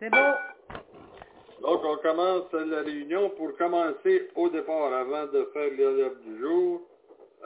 C'est 0.00 0.10
beau. 0.10 0.80
Donc, 1.62 1.80
on 1.84 1.96
commence 1.96 2.52
la 2.52 2.82
réunion. 2.82 3.30
Pour 3.30 3.56
commencer 3.56 4.28
au 4.34 4.48
départ, 4.48 4.92
avant 4.92 5.26
de 5.26 5.48
faire 5.52 5.70
l'ordre 5.78 6.16
du 6.24 6.38
jour, 6.40 6.82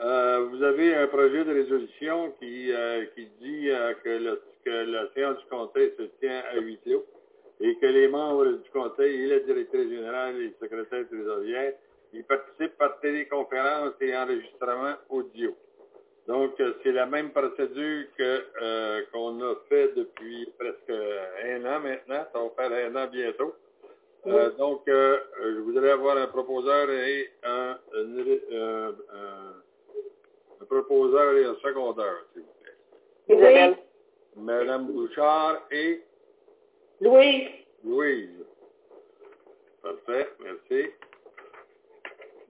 euh, 0.03 0.47
vous 0.49 0.63
avez 0.63 0.95
un 0.95 1.07
projet 1.07 1.43
de 1.43 1.53
résolution 1.53 2.31
qui, 2.39 2.71
euh, 2.71 3.05
qui 3.15 3.27
dit 3.39 3.69
euh, 3.69 3.93
que, 4.03 4.09
le, 4.09 4.41
que 4.65 4.69
la 4.69 5.07
séance 5.13 5.37
du 5.37 5.45
conseil 5.45 5.93
se 5.97 6.03
tient 6.19 6.41
à 6.51 6.59
huis 6.59 6.79
clos 6.83 7.05
et 7.59 7.75
que 7.75 7.85
les 7.85 8.07
membres 8.07 8.45
du 8.45 8.69
conseil 8.71 9.23
et 9.23 9.27
la 9.27 9.39
directrice 9.39 9.89
générale 9.89 10.35
et 10.37 10.45
le 10.45 10.53
secrétaire 10.59 11.07
trésorière 11.07 11.73
ils 12.13 12.23
participent 12.23 12.77
par 12.77 12.99
téléconférence 12.99 13.93
et 14.01 14.15
enregistrement 14.15 14.95
audio. 15.09 15.55
Donc, 16.27 16.59
euh, 16.59 16.73
c'est 16.83 16.91
la 16.91 17.05
même 17.05 17.31
procédure 17.31 18.05
que 18.17 18.45
euh, 18.61 19.01
qu'on 19.11 19.41
a 19.41 19.55
fait 19.69 19.93
depuis 19.95 20.47
presque 20.57 20.89
un 20.89 21.65
an 21.65 21.79
maintenant. 21.79 22.25
Ça 22.31 22.39
va 22.39 22.49
faire 22.55 22.91
un 22.91 22.95
an 22.95 23.07
bientôt. 23.11 23.55
Euh, 24.27 24.51
donc, 24.51 24.87
euh, 24.87 25.17
je 25.43 25.59
voudrais 25.61 25.91
avoir 25.91 26.17
un 26.17 26.27
proposeur 26.27 26.89
et 26.91 27.31
un, 27.43 27.77
proposeur 30.69 31.37
et 31.37 31.45
un 31.45 31.55
secondaire, 31.55 32.23
s'il 32.33 32.43
vous 32.43 32.47
plaît. 32.61 33.35
Isabelle. 33.35 33.77
Madame 34.35 34.85
Bouchard 34.87 35.63
et 35.71 36.01
Louise. 37.01 37.49
Louise. 37.83 38.45
Parfait, 39.81 40.29
merci. 40.39 40.91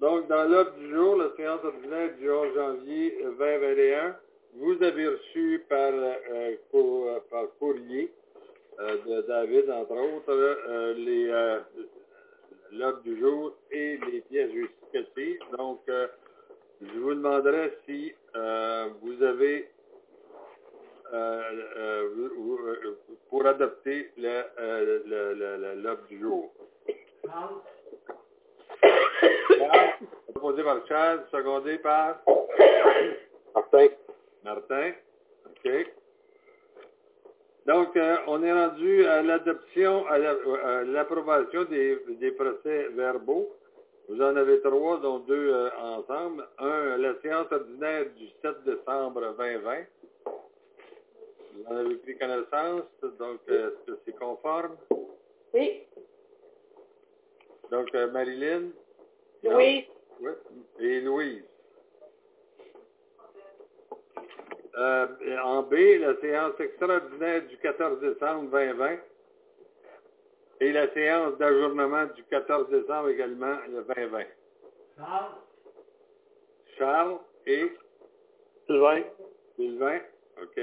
Donc, 0.02 0.28
dans 0.30 0.50
l'ordre 0.50 0.73
du 0.78 0.90
jour, 0.90 1.16
la 1.16 1.30
séance 1.36 1.64
ordinaire 1.64 2.16
du 2.18 2.28
11 2.28 2.55
janvier 2.55 3.18
2021, 3.38 4.18
vous 4.55 4.82
avez 4.82 5.08
reçu 5.08 5.64
par, 5.70 5.91
euh, 5.94 6.55
euh, 6.74 7.20
par 7.30 7.44
courrier 7.60 8.12
euh, 8.80 8.98
de 9.05 9.22
David, 9.27 9.70
entre 9.70 9.93
autres, 9.93 10.93
les 10.98 11.27
l'ordre 12.71 13.02
du 13.02 13.20
jour 13.20 13.54
et 13.70 13.99
les 14.12 14.21
pièces 14.21 14.52
justificatives. 14.52 15.40
Donc, 15.60 15.82
je 15.88 16.99
vous 16.99 17.13
demanderai 17.13 17.77
si 17.86 18.12
vous 19.02 19.21
avez 19.21 19.70
pour 23.30 23.46
adopter 23.46 24.10
l'ordre 24.18 26.08
du 26.10 26.20
jour. 26.20 26.52
Charles, 29.58 29.90
proposé 30.34 30.64
par 30.64 30.88
Charles, 30.88 31.24
secondé 31.32 31.77
par 31.80 32.20
Martin. 33.55 33.88
Martin. 34.44 34.91
OK. 35.46 35.72
Donc, 37.68 37.96
euh, 37.96 38.18
on 38.27 38.42
est 38.44 38.52
rendu 38.52 39.05
à 39.05 39.22
l'adoption, 39.22 40.05
à 40.08 40.18
la- 40.18 40.36
à 40.64 40.84
l'approbation 40.84 41.64
des, 41.66 41.98
des 42.20 42.32
procès 42.32 42.88
verbaux. 42.96 43.49
Vous 44.10 44.20
en 44.22 44.36
avez 44.36 44.60
trois, 44.62 44.98
dont 44.99 45.20
deux 45.20 45.54
euh, 45.54 45.70
ensemble. 45.80 46.48
Un, 46.58 46.98
la 46.98 47.14
séance 47.22 47.48
ordinaire 47.52 48.05
du 48.18 48.27
7 48.42 48.64
décembre 48.66 49.22
2020. 49.38 49.76
Vous 51.54 51.66
en 51.70 51.76
avez 51.77 51.96
pris 51.98 52.18
connaissance, 52.18 52.84
donc 53.20 53.40
euh, 53.49 53.70
est-ce 53.70 53.92
que 53.92 53.99
c'est 54.05 54.18
conforme? 54.18 54.76
Oui. 55.54 55.84
Donc, 57.72 57.88
euh, 57.96 58.12
Marilyn? 58.12 58.72
Non? 59.44 59.52
Louise. 59.52 59.86
Oui. 60.20 60.32
Et 60.80 61.02
Louise? 61.02 61.44
Euh, 64.78 65.08
en 65.44 65.64
B, 65.64 65.74
la 66.00 66.16
séance 66.22 66.59
extraordinaire 66.59 67.46
du 67.47 67.58
14 67.58 68.00
décembre 68.02 68.52
2020 68.52 68.97
et 70.62 70.72
la 70.72 70.94
séance 70.94 71.38
d'ajournement 71.38 72.06
du 72.16 72.24
14 72.25 72.69
décembre 72.69 73.09
également 73.09 73.58
le 73.68 73.84
2020. 73.84 74.24
Charles? 76.78 77.20
Et? 77.48 77.72
Sylvain. 78.68 79.04
Sylvain, 79.56 80.00
OK. 80.42 80.62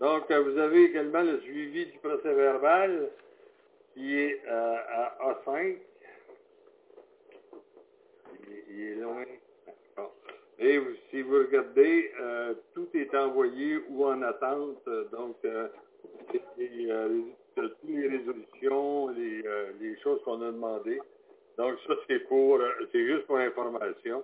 Donc, 0.00 0.30
euh, 0.30 0.40
vous 0.40 0.58
avez 0.58 0.84
également 0.84 1.22
le 1.22 1.40
suivi 1.40 1.86
du 1.86 1.98
procès 1.98 2.32
verbal 2.32 3.10
qui 3.94 4.18
est 4.18 4.42
euh, 4.46 4.76
à 4.88 5.18
A5. 5.46 5.78
Il, 8.46 8.52
est- 8.54 8.64
il 8.68 9.00
loin. 9.00 9.24
Et 10.58 10.78
si 11.10 11.22
vous 11.22 11.38
regardez, 11.38 12.12
euh, 12.20 12.54
tout 12.74 12.88
est 12.94 13.14
envoyé 13.14 13.78
ou 13.88 14.04
en 14.04 14.20
attente. 14.22 14.84
Donc, 15.10 15.36
euh, 15.44 15.68
toutes 16.28 17.82
les 17.84 18.08
résolutions, 18.08 19.08
les, 19.08 19.42
choses 20.02 20.22
qu'on 20.24 20.42
a 20.42 20.52
demandées. 20.52 21.00
Donc, 21.56 21.78
ça, 21.86 21.94
c'est 22.08 22.20
pour, 22.28 22.60
c'est 22.92 23.06
juste 23.06 23.26
pour 23.26 23.38
information. 23.38 24.22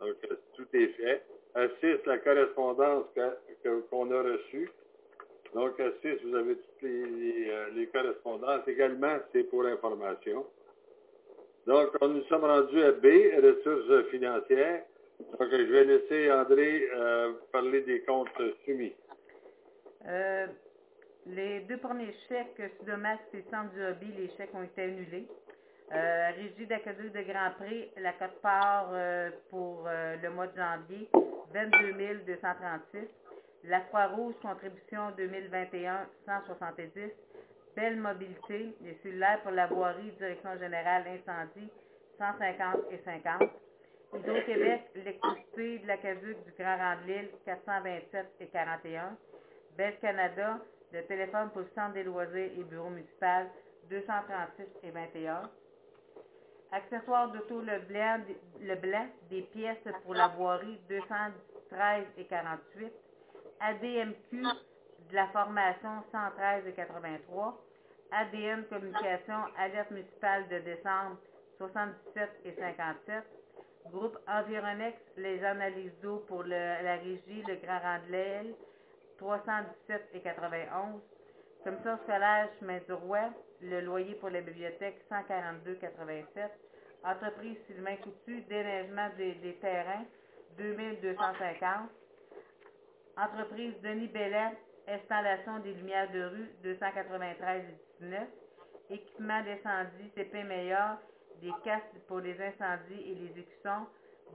Donc, 0.00 0.16
tout 0.56 0.66
est 0.72 0.88
fait. 0.88 1.22
À 1.54 1.68
6, 1.80 2.06
la 2.06 2.18
correspondance 2.18 3.06
qu'on 3.90 4.10
a 4.12 4.22
reçue. 4.22 4.70
Donc, 5.54 5.80
à 5.80 5.90
6, 6.02 6.24
vous 6.24 6.34
avez 6.34 6.54
toutes 6.54 6.84
euh, 6.84 7.70
les 7.74 7.86
correspondances. 7.88 8.66
Également, 8.68 9.16
c'est 9.32 9.44
pour 9.44 9.66
information. 9.66 10.46
Donc, 11.66 11.88
on 12.00 12.08
nous 12.08 12.24
sommes 12.24 12.44
rendus 12.44 12.82
à 12.82 12.92
B, 12.92 13.06
ressources 13.42 14.08
financières. 14.10 14.84
Donc, 15.38 15.50
je 15.50 15.56
vais 15.56 15.84
laisser 15.84 16.32
André 16.32 16.88
euh, 16.94 17.32
parler 17.52 17.82
des 17.82 18.00
comptes 18.02 18.28
soumis. 18.64 18.94
Euh, 20.06 20.46
les 21.26 21.60
deux 21.60 21.76
premiers 21.78 22.14
chèques 22.28 22.60
Sudomax 22.78 23.22
et 23.34 23.44
Centre 23.50 23.72
du 23.74 23.84
Hobby, 23.84 24.06
les 24.18 24.30
chèques 24.36 24.54
ont 24.54 24.62
été 24.62 24.82
annulés. 24.82 25.26
Euh, 25.92 26.30
Régie 26.36 26.66
d'Académie 26.66 27.10
de 27.10 27.22
Grand 27.22 27.50
Prix, 27.58 27.90
la 28.00 28.12
cote-part 28.12 28.90
euh, 28.92 29.30
pour 29.50 29.84
euh, 29.88 30.16
le 30.22 30.30
mois 30.30 30.46
de 30.46 30.56
janvier, 30.56 31.08
22 31.52 32.20
236. 32.26 33.08
La 33.64 33.80
Croix-Rouge, 33.80 34.34
contribution 34.40 35.10
2021, 35.18 36.06
170. 36.24 37.12
Belle 37.76 37.96
Mobilité, 37.96 38.74
les 38.80 38.98
cellulaires 39.02 39.42
pour 39.42 39.52
la 39.52 39.66
voirie, 39.66 40.10
Direction 40.12 40.58
générale 40.58 41.04
incendie, 41.06 41.70
150 42.18 42.76
et 42.90 42.98
50. 43.04 43.50
Hydro-Québec, 44.14 44.90
l'électricité 44.94 45.78
de 45.78 45.86
la 45.86 45.98
Caduc 45.98 46.36
du 46.44 46.52
Grand 46.58 46.78
Rang 46.78 46.96
de 47.02 47.12
l'Île, 47.12 47.28
427 47.44 48.26
et 48.40 48.46
41. 48.46 49.16
Belle 49.76 49.98
Canada, 50.00 50.58
le 50.92 51.04
téléphone 51.04 51.50
pour 51.50 51.60
le 51.60 51.68
centre 51.74 51.92
des 51.92 52.02
loisirs 52.02 52.50
et 52.58 52.64
bureau 52.64 52.88
municipal, 52.88 53.46
236 53.90 54.64
et 54.84 54.90
21. 54.90 55.50
Accessoires 56.72 57.30
d'auto 57.30 57.60
le 57.60 57.78
blanc, 57.80 58.20
le 58.60 58.74
blanc, 58.76 59.06
des 59.28 59.42
pièces 59.42 59.76
pour 60.04 60.14
la 60.14 60.28
voirie, 60.28 60.80
213 60.88 62.04
et 62.16 62.24
48. 62.24 62.92
ADMQ, 63.60 64.42
de 65.10 65.14
la 65.14 65.26
formation, 65.28 66.02
113 66.12 66.66
et 66.66 66.72
83. 66.72 67.60
ADN 68.12 68.64
Communication, 68.64 69.44
alerte 69.56 69.90
municipale 69.90 70.48
de 70.48 70.58
décembre, 70.60 71.16
77 71.58 72.30
et 72.44 72.52
57. 72.54 73.24
Groupe 73.92 74.18
Environex, 74.26 74.96
les 75.16 75.44
analyses 75.44 75.92
d'eau 76.02 76.24
pour 76.28 76.44
la 76.44 76.96
régie, 76.96 77.42
le 77.46 77.56
Grand 77.56 77.78
Randelel, 77.78 78.54
317 79.18 80.08
et 80.14 80.20
91. 80.20 81.00
Commission 81.64 81.98
scolaire 82.04 82.48
Chemin 82.58 82.78
du 82.86 82.92
Roi, 82.92 83.30
le 83.60 83.80
loyer 83.80 84.14
pour 84.14 84.30
la 84.30 84.40
bibliothèque, 84.40 85.04
142,87. 85.10 86.48
Entreprise 87.04 87.58
Sylvain 87.66 87.96
Coutu, 87.96 88.40
déneigement 88.42 89.08
des, 89.16 89.34
des 89.34 89.54
terrains, 89.56 90.04
2250. 90.58 91.90
Entreprise 93.16 93.74
Denis 93.82 94.08
Bellet, 94.08 94.56
installation 94.88 95.58
des 95.60 95.74
lumières 95.74 96.10
de 96.10 96.22
rue, 96.24 96.50
293,19. 96.64 98.26
Équipement 98.90 99.42
d'incendie, 99.42 100.10
CP 100.16 100.42
Meilleur, 100.44 100.98
des 101.40 101.52
casques 101.64 101.98
pour 102.08 102.20
les 102.20 102.36
incendies 102.40 103.02
et 103.06 103.14
les 103.14 103.40
écussons, 103.40 103.86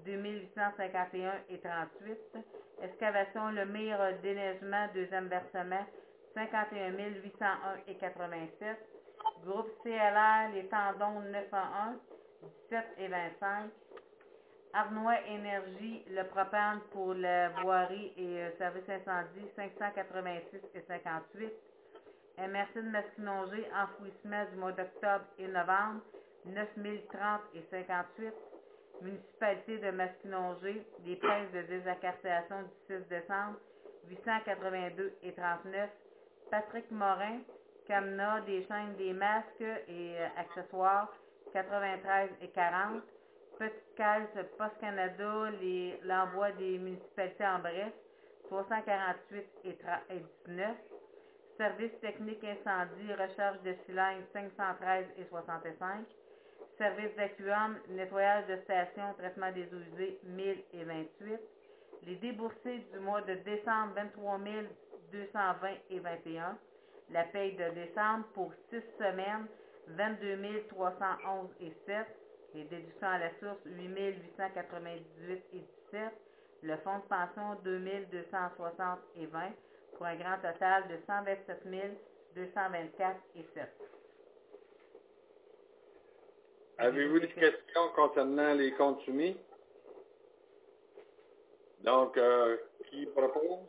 2851 0.06 1.34
et 1.50 1.60
38. 1.60 2.46
Excavation 2.84 3.50
Le 3.52 3.66
Mire, 3.66 4.00
déneigement, 4.22 4.88
deuxième 4.94 5.28
versement, 5.28 5.86
51 6.36 6.92
801 6.92 7.58
et 7.88 7.96
87. 7.96 8.78
Groupe 9.46 9.70
CLR, 9.84 10.54
les 10.54 10.68
tendons 10.68 11.22
901, 11.22 11.96
17 12.70 12.86
et 13.00 13.08
25. 13.08 13.72
Arnois 14.76 15.22
Énergie, 15.30 16.04
le 16.10 16.24
propane 16.24 16.82
pour 16.92 17.14
la 17.14 17.48
voirie 17.62 18.12
et 18.18 18.42
euh, 18.42 18.52
service 18.58 18.84
incendie, 18.90 19.48
586 19.56 20.60
et 20.76 20.82
58. 20.82 21.54
MRC 22.40 22.84
de 22.84 22.90
Masquinongé, 22.90 23.66
enfouissement 23.74 24.44
du 24.52 24.58
mois 24.58 24.74
d'octobre 24.74 25.24
et 25.40 25.48
novembre, 25.48 26.02
9030 26.48 27.42
et 27.54 27.64
58. 27.72 28.34
Municipalité 29.02 29.78
de 29.78 29.92
Masquinongé, 29.92 30.86
des 31.06 31.16
princes 31.16 31.52
de 31.54 31.62
désacartation 31.62 32.64
du 32.64 32.96
6 32.98 33.08
décembre, 33.08 33.58
882 34.10 35.14
et 35.24 35.32
39. 35.32 35.90
Patrick 36.52 36.92
Morin, 36.92 37.40
Camna, 37.88 38.42
des 38.42 38.62
chaînes, 38.68 38.96
des 38.98 39.14
masques 39.14 39.62
et 39.88 40.18
euh, 40.20 40.28
accessoires, 40.38 41.14
93 41.54 42.30
et 42.42 42.50
40. 42.50 43.04
Petite 43.58 43.96
caisse 43.96 44.46
Post 44.58 44.78
Canada, 44.82 45.50
l'envoi 46.04 46.52
des 46.54 46.78
municipalités 46.78 47.46
en 47.46 47.60
bref, 47.60 47.94
348 48.50 49.46
et, 49.64 49.78
19. 50.48 50.76
Service 51.58 52.00
technique 52.02 52.44
incendie, 52.44 53.14
recherche 53.14 53.62
de 53.62 53.74
cylindres 53.86 54.26
513 54.34 55.06
et 55.18 55.26
65. 55.30 56.06
Service 56.78 57.16
d'accum, 57.16 57.78
nettoyage 57.92 58.46
de 58.48 58.58
station, 58.58 59.14
traitement 59.18 59.52
des 59.54 59.74
eaux 59.74 59.80
usées 59.94 60.20
1000 60.24 60.64
et 60.74 60.84
28. 60.84 61.40
Les 62.08 62.16
déboursés 62.18 62.86
du 62.92 63.00
mois 63.00 63.22
de 63.22 63.36
décembre 63.36 63.94
23 63.96 64.38
220 65.14 65.70
et 65.92 66.00
21. 66.00 66.58
La 67.12 67.24
paye 67.24 67.56
de 67.56 67.70
décembre 67.70 68.26
pour 68.34 68.52
6 68.70 68.82
semaines 68.98 69.48
22 69.88 70.66
311 70.68 71.50
et 71.62 71.72
7. 71.86 72.06
Les 72.56 72.64
déductions 72.64 73.08
à 73.08 73.20
la 73.20 73.30
source 73.42 73.60
8 73.66 73.90
898 74.38 75.44
et 75.54 75.60
17. 75.92 76.02
Le 76.64 76.78
fonds 76.78 77.00
de 77.00 77.04
pension 77.04 77.62
2 77.66 77.80
260 78.10 79.00
et 79.18 79.26
20 79.26 79.52
pour 79.98 80.06
un 80.06 80.16
grand 80.16 80.38
total 80.38 80.88
de 80.88 80.96
127 81.06 81.64
224 82.34 83.18
et 83.36 83.46
7. 83.54 83.70
Avez-vous 86.78 87.20
des 87.20 87.28
questions 87.28 87.90
concernant 87.94 88.54
les 88.54 88.72
comptes 88.72 89.02
soumis? 89.02 89.36
Donc, 91.82 92.18
euh, 92.18 92.56
qui 92.90 93.06
propose? 93.08 93.68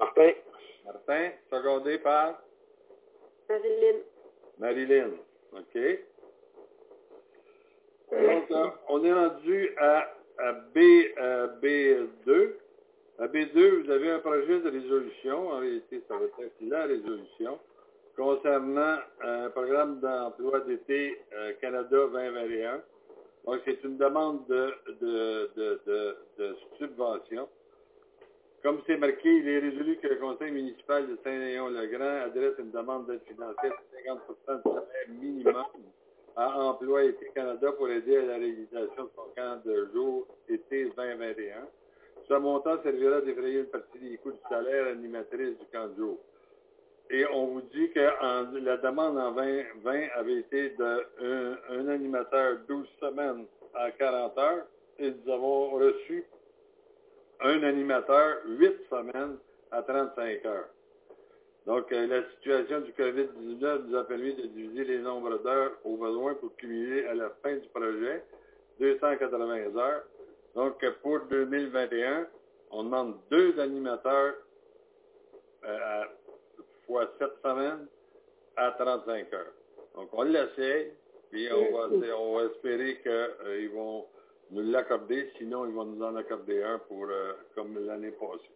Martin. 0.00 0.32
Martin, 0.86 1.30
secondé 1.50 1.98
par? 1.98 2.42
Marilyn. 3.50 3.98
Marilyn. 4.58 5.10
OK. 5.52 5.78
Donc, 8.12 8.50
euh, 8.50 8.70
on 8.88 9.04
est 9.04 9.12
rendu 9.12 9.70
à, 9.78 10.12
B, 10.74 10.78
B2. 11.62 12.52
À 13.18 13.26
B2, 13.26 13.82
vous 13.82 13.90
avez 13.90 14.10
un 14.10 14.18
projet 14.20 14.60
de 14.60 14.70
résolution. 14.70 15.50
En 15.50 15.58
réalité, 15.58 16.02
ça 16.08 16.16
va 16.16 16.24
être 16.24 16.60
la 16.60 16.84
résolution 16.84 17.58
concernant 18.16 18.98
un 19.22 19.50
programme 19.50 20.00
d'emploi 20.00 20.60
d'été 20.60 21.20
euh, 21.34 21.52
Canada 21.60 22.06
2021. 22.12 22.82
Donc, 23.44 23.60
c'est 23.64 23.82
une 23.84 23.96
demande 23.96 24.46
de, 24.46 24.74
de, 25.00 25.50
de, 25.56 26.16
de, 26.38 26.56
subvention. 26.78 27.48
Comme 28.62 28.80
c'est 28.86 28.96
marqué, 28.96 29.28
il 29.28 29.48
est 29.48 29.58
résolu 29.60 29.96
que 29.98 30.08
le 30.08 30.16
conseil 30.16 30.50
municipal 30.50 31.06
de 31.06 31.16
Saint-Léon-le-Grand 31.22 32.24
adresse 32.24 32.54
une 32.58 32.70
demande 32.70 33.06
d'aide 33.06 33.22
financière 33.28 33.72
de 33.72 33.98
50 34.04 34.20
du 34.28 34.62
salaire 34.64 35.08
minimum 35.08 35.64
à 36.36 36.60
Emploi 36.60 37.04
Été 37.04 37.30
Canada 37.34 37.72
pour 37.72 37.88
aider 37.88 38.16
à 38.18 38.22
la 38.22 38.34
réalisation 38.34 39.04
de 39.04 39.10
son 39.16 39.30
camp 39.34 39.62
de 39.64 39.88
jour 39.92 40.26
été 40.48 40.84
2021. 40.96 41.66
Ce 42.28 42.34
montant 42.34 42.82
servira 42.82 43.16
à 43.16 43.20
défrayer 43.22 43.60
une 43.60 43.66
partie 43.66 43.98
des 43.98 44.18
coûts 44.18 44.32
du 44.32 44.38
salaire 44.48 44.88
animatrice 44.88 45.58
du 45.58 45.66
camp 45.72 45.88
de 45.88 45.96
jour. 45.96 46.18
Et 47.08 47.24
on 47.32 47.46
vous 47.46 47.60
dit 47.62 47.90
que 47.92 48.58
la 48.58 48.76
demande 48.78 49.16
en 49.16 49.32
2020 49.32 50.08
avait 50.14 50.38
été 50.38 50.70
d'un 50.70 51.00
un 51.70 51.88
animateur 51.88 52.58
12 52.68 52.88
semaines 53.00 53.46
à 53.74 53.90
40 53.92 54.38
heures 54.38 54.66
et 54.98 55.10
nous 55.10 55.32
avons 55.32 55.70
reçu 55.70 56.24
un 57.40 57.62
animateur 57.62 58.38
8 58.46 58.72
semaines 58.90 59.36
à 59.70 59.82
35 59.82 60.44
heures. 60.46 60.68
Donc, 61.66 61.90
euh, 61.90 62.06
la 62.06 62.22
situation 62.30 62.80
du 62.80 62.92
COVID-19 62.92 63.86
nous 63.88 63.96
a 63.96 64.04
permis 64.04 64.34
de 64.34 64.46
diviser 64.46 64.84
les 64.84 64.98
nombres 64.98 65.38
d'heures 65.38 65.72
au 65.84 65.96
besoin 65.96 66.34
pour 66.34 66.54
cumuler 66.56 67.04
à 67.06 67.14
la 67.14 67.30
fin 67.42 67.56
du 67.56 67.68
projet 67.70 68.22
280 68.78 69.76
heures. 69.76 70.04
Donc, 70.54 70.84
pour 71.02 71.20
2021, 71.28 72.28
on 72.70 72.84
demande 72.84 73.16
deux 73.30 73.58
animateurs 73.58 74.34
euh, 75.64 76.04
fois 76.86 77.10
7 77.18 77.30
semaines 77.42 77.88
à 78.56 78.70
35 78.78 79.32
heures. 79.32 79.52
Donc, 79.96 80.08
on 80.12 80.22
l'essaye, 80.22 80.92
puis 81.32 81.48
on 81.52 81.76
va, 81.76 82.16
on 82.16 82.36
va 82.36 82.44
espérer 82.44 83.00
qu'ils 83.02 83.10
euh, 83.10 83.68
vont 83.74 84.06
nous 84.52 84.70
l'accorder, 84.70 85.32
sinon 85.36 85.66
ils 85.66 85.74
vont 85.74 85.84
nous 85.84 86.04
en 86.04 86.14
accorder 86.14 86.62
un 86.62 86.78
pour 86.78 87.08
comme 87.56 87.84
l'année 87.84 88.12
passée. 88.12 88.52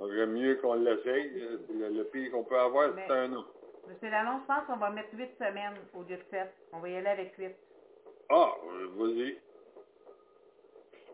Donc, 0.00 0.12
j'aime 0.14 0.32
mieux 0.32 0.54
qu'on 0.56 0.74
l'essaye. 0.74 1.30
Le, 1.72 1.88
le 1.90 2.04
pire 2.04 2.32
qu'on 2.32 2.42
peut 2.42 2.58
avoir, 2.58 2.90
c'est 2.96 3.12
un 3.12 3.32
an. 3.34 3.44
Monsieur 3.86 4.08
Lalonde, 4.08 4.40
je 4.42 4.46
pense 4.46 4.64
qu'on 4.66 4.76
va 4.78 4.88
mettre 4.90 5.10
huit 5.14 5.30
semaines 5.38 5.74
au 5.94 6.02
lieu 6.02 6.16
de 6.16 6.22
sept. 6.30 6.50
On 6.72 6.78
va 6.78 6.88
y 6.88 6.96
aller 6.96 7.08
avec 7.08 7.34
huit. 7.36 7.54
Ah, 8.30 8.52
vas-y. 8.96 9.36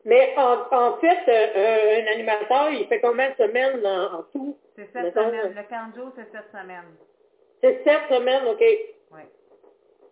Mais 0.04 0.34
en, 0.36 0.66
en 0.70 0.96
fait, 0.98 1.18
euh, 1.28 2.02
un 2.02 2.12
animateur, 2.12 2.70
il 2.70 2.86
fait 2.86 3.00
combien 3.00 3.30
de 3.30 3.34
semaines 3.34 3.84
en, 3.84 4.22
tout? 4.32 4.56
C'est 4.76 4.92
sept 4.92 5.12
semaines. 5.14 5.54
Le 5.56 5.68
40 5.68 5.96
jours, 5.96 6.12
c'est 6.14 6.30
sept 6.30 6.46
semaines. 6.52 6.94
C'est 7.60 7.82
sept 7.82 8.02
semaines, 8.08 8.46
OK. 8.46 8.62
Oui. 9.12 9.20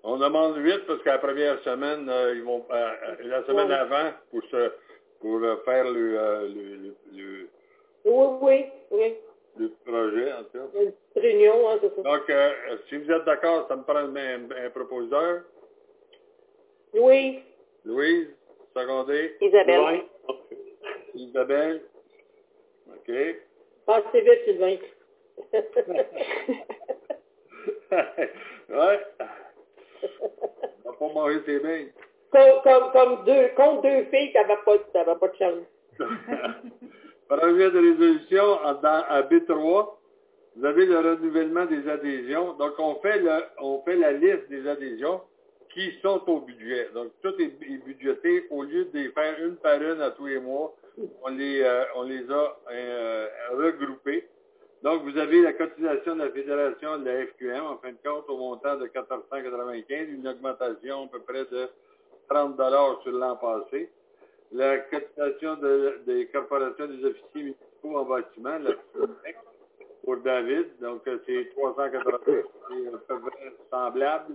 On 0.03 0.17
demande 0.17 0.56
huit 0.56 0.85
parce 0.87 1.00
que 1.00 1.09
la 1.11 1.19
première 1.19 1.61
semaine, 1.61 2.09
euh, 2.09 2.35
ils 2.35 2.43
vont 2.43 2.65
euh, 2.73 2.91
la 3.20 3.44
semaine 3.44 3.70
avant 3.70 4.11
pour 4.32 4.43
se 4.50 4.73
pour 5.20 5.41
faire 5.65 5.85
le, 5.85 6.49
le, 6.49 6.94
le 7.12 7.49
oui, 8.05 8.27
oui, 8.41 8.67
oui. 8.91 9.17
Le 9.56 9.69
projet, 9.87 10.33
en 10.33 10.45
fait. 10.51 10.59
Une 10.83 10.93
réunion, 11.15 11.71
hein, 11.71 11.79
c'est 11.81 11.95
ça. 11.95 12.03
Donc, 12.03 12.29
euh, 12.29 12.53
si 12.89 12.97
vous 12.97 13.11
êtes 13.11 13.25
d'accord, 13.25 13.67
ça 13.69 13.77
me 13.77 13.83
prend 13.83 13.97
un, 13.97 14.51
un 14.67 14.71
proposeur. 14.71 15.43
Louise. 16.93 17.41
Louise, 17.85 18.29
secondé. 18.77 19.37
Isabelle. 19.41 20.03
Isabelle. 21.15 21.83
OK. 22.89 23.12
Passez 23.87 24.21
vite, 24.21 24.45
Sylvain. 24.45 24.77
ouais. 28.71 29.01
On 30.85 30.91
va 30.91 30.93
pas 30.99 31.09
manger 31.15 31.41
ses 31.47 31.61
mains. 31.61 31.87
Comme, 32.33 32.62
comme, 32.62 32.93
comme 32.93 33.25
deux, 33.25 33.49
contre 33.56 33.83
deux 33.83 34.05
filles 34.06 34.33
qui 34.33 34.37
n'avaient 34.37 34.56
pas, 34.65 34.79
pas 35.15 35.29
de 35.29 35.37
chance. 35.37 35.67
Projet 37.29 37.71
de 37.71 37.79
résolution 37.79 38.61
à 38.62 39.23
B3, 39.23 39.89
vous 40.56 40.65
avez 40.65 40.87
le 40.87 40.99
renouvellement 40.99 41.65
des 41.65 41.89
adhésions. 41.89 42.53
Donc, 42.55 42.75
on 42.79 42.96
fait, 42.96 43.19
la 43.20 44.13
liste 44.13 44.49
des 44.51 44.69
adhésions 44.69 45.22
qui 45.72 45.93
sont 46.03 46.22
au 46.29 46.41
budget. 46.41 46.91
Donc, 46.94 47.13
tout 47.22 47.34
est, 47.41 47.49
budgété. 47.84 48.46
Au 48.51 48.63
lieu 48.63 48.84
de 48.84 48.99
les 48.99 49.08
faire 49.10 49.37
une 49.43 49.56
par 49.56 49.81
une 49.82 50.01
à 50.01 50.10
tous 50.10 50.27
les 50.27 50.39
mois, 50.39 50.75
on 51.22 51.31
les, 51.31 51.63
euh, 51.63 51.84
a 51.84 52.72
euh, 52.72 53.29
regroupés. 53.53 54.29
Donc, 54.82 55.03
vous 55.03 55.17
avez 55.17 55.41
la 55.41 55.55
cotisation 55.55 56.15
de 56.17 56.25
la 56.25 56.31
Fédération 56.31 56.99
de 56.99 57.06
la 57.06 57.27
FQM, 57.27 57.65
en 57.65 57.79
fin 57.79 57.91
de 57.91 57.99
compte, 58.05 58.29
au 58.29 58.37
montant 58.37 58.77
de 58.77 58.84
1495, 58.84 60.08
une 60.10 60.29
augmentation 60.29 61.05
à 61.05 61.08
peu 61.08 61.20
près 61.20 61.46
de 61.46 61.69
30 62.29 62.60
sur 63.03 63.13
l'an 63.13 63.37
passé 63.37 63.91
la 64.55 64.79
cotisation 64.79 65.58
des 66.06 66.27
corporations 66.32 66.87
des 66.87 67.05
officiers 67.05 67.43
municipaux 67.43 67.99
en 67.99 68.05
bâtiment, 68.05 68.56
la 68.58 68.70
pour 70.05 70.19
David, 70.19 70.67
donc 70.81 71.06
euh, 71.08 71.19
c'est 71.27 71.51
380, 71.56 72.19
c'est 72.27 73.13
à 73.13 73.17
peu 73.17 73.31
semblable. 73.70 74.34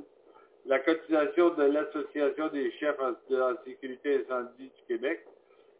La 0.65 0.79
cotisation 0.79 1.49
de 1.51 1.63
l'Association 1.63 2.47
des 2.49 2.71
chefs 2.73 2.99
en, 2.99 3.13
sécurité 3.63 4.25
incendie 4.25 4.71
du 4.75 4.83
Québec, 4.88 5.25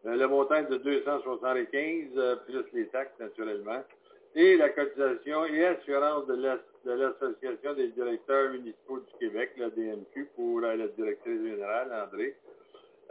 euh, 0.06 0.16
le 0.16 0.28
montant 0.28 0.62
de 0.62 0.78
275, 0.78 2.08
euh, 2.16 2.36
plus 2.48 2.64
les 2.74 2.88
taxes 2.88 3.20
naturellement. 3.20 3.84
Et 4.36 4.58
la 4.58 4.70
cotisation 4.70 5.46
et 5.46 5.66
assurance 5.66 6.28
de 6.28 6.94
l'Association 6.94 7.74
des 7.74 7.88
directeurs 7.88 8.52
municipaux 8.52 9.00
du 9.00 9.18
Québec, 9.20 9.54
la 9.58 9.72
DMQ, 9.72 10.30
pour 10.36 10.62
la 10.62 10.78
directrice 10.78 11.42
générale, 11.42 11.92
André, 11.92 12.36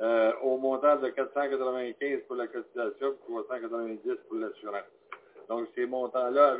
euh, 0.01 0.33
au 0.43 0.57
montant 0.59 0.97
de 0.97 1.09
495 1.09 2.21
pour 2.27 2.37
la 2.37 2.47
cotisation 2.47 3.13
et 3.13 3.45
390 3.45 4.01
pour 4.29 4.39
l'assurance. 4.39 4.83
Donc, 5.49 5.69
ces 5.75 5.87
montants-là 5.87 6.57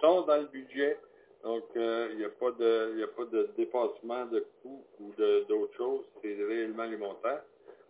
sont 0.00 0.22
dans 0.22 0.36
le 0.36 0.46
budget. 0.46 0.98
Donc, 1.42 1.64
euh, 1.76 2.08
il 2.12 2.18
n'y 2.18 2.24
a, 2.24 2.28
pas 2.28 2.50
de, 2.52 3.02
a 3.02 3.06
pas 3.08 3.24
de 3.24 3.50
dépassement 3.56 4.26
de 4.26 4.46
coûts 4.62 4.84
ou 5.00 5.12
d'autres 5.48 5.76
choses. 5.76 6.04
C'est 6.22 6.34
réellement 6.34 6.84
les 6.84 6.96
montants. 6.96 7.40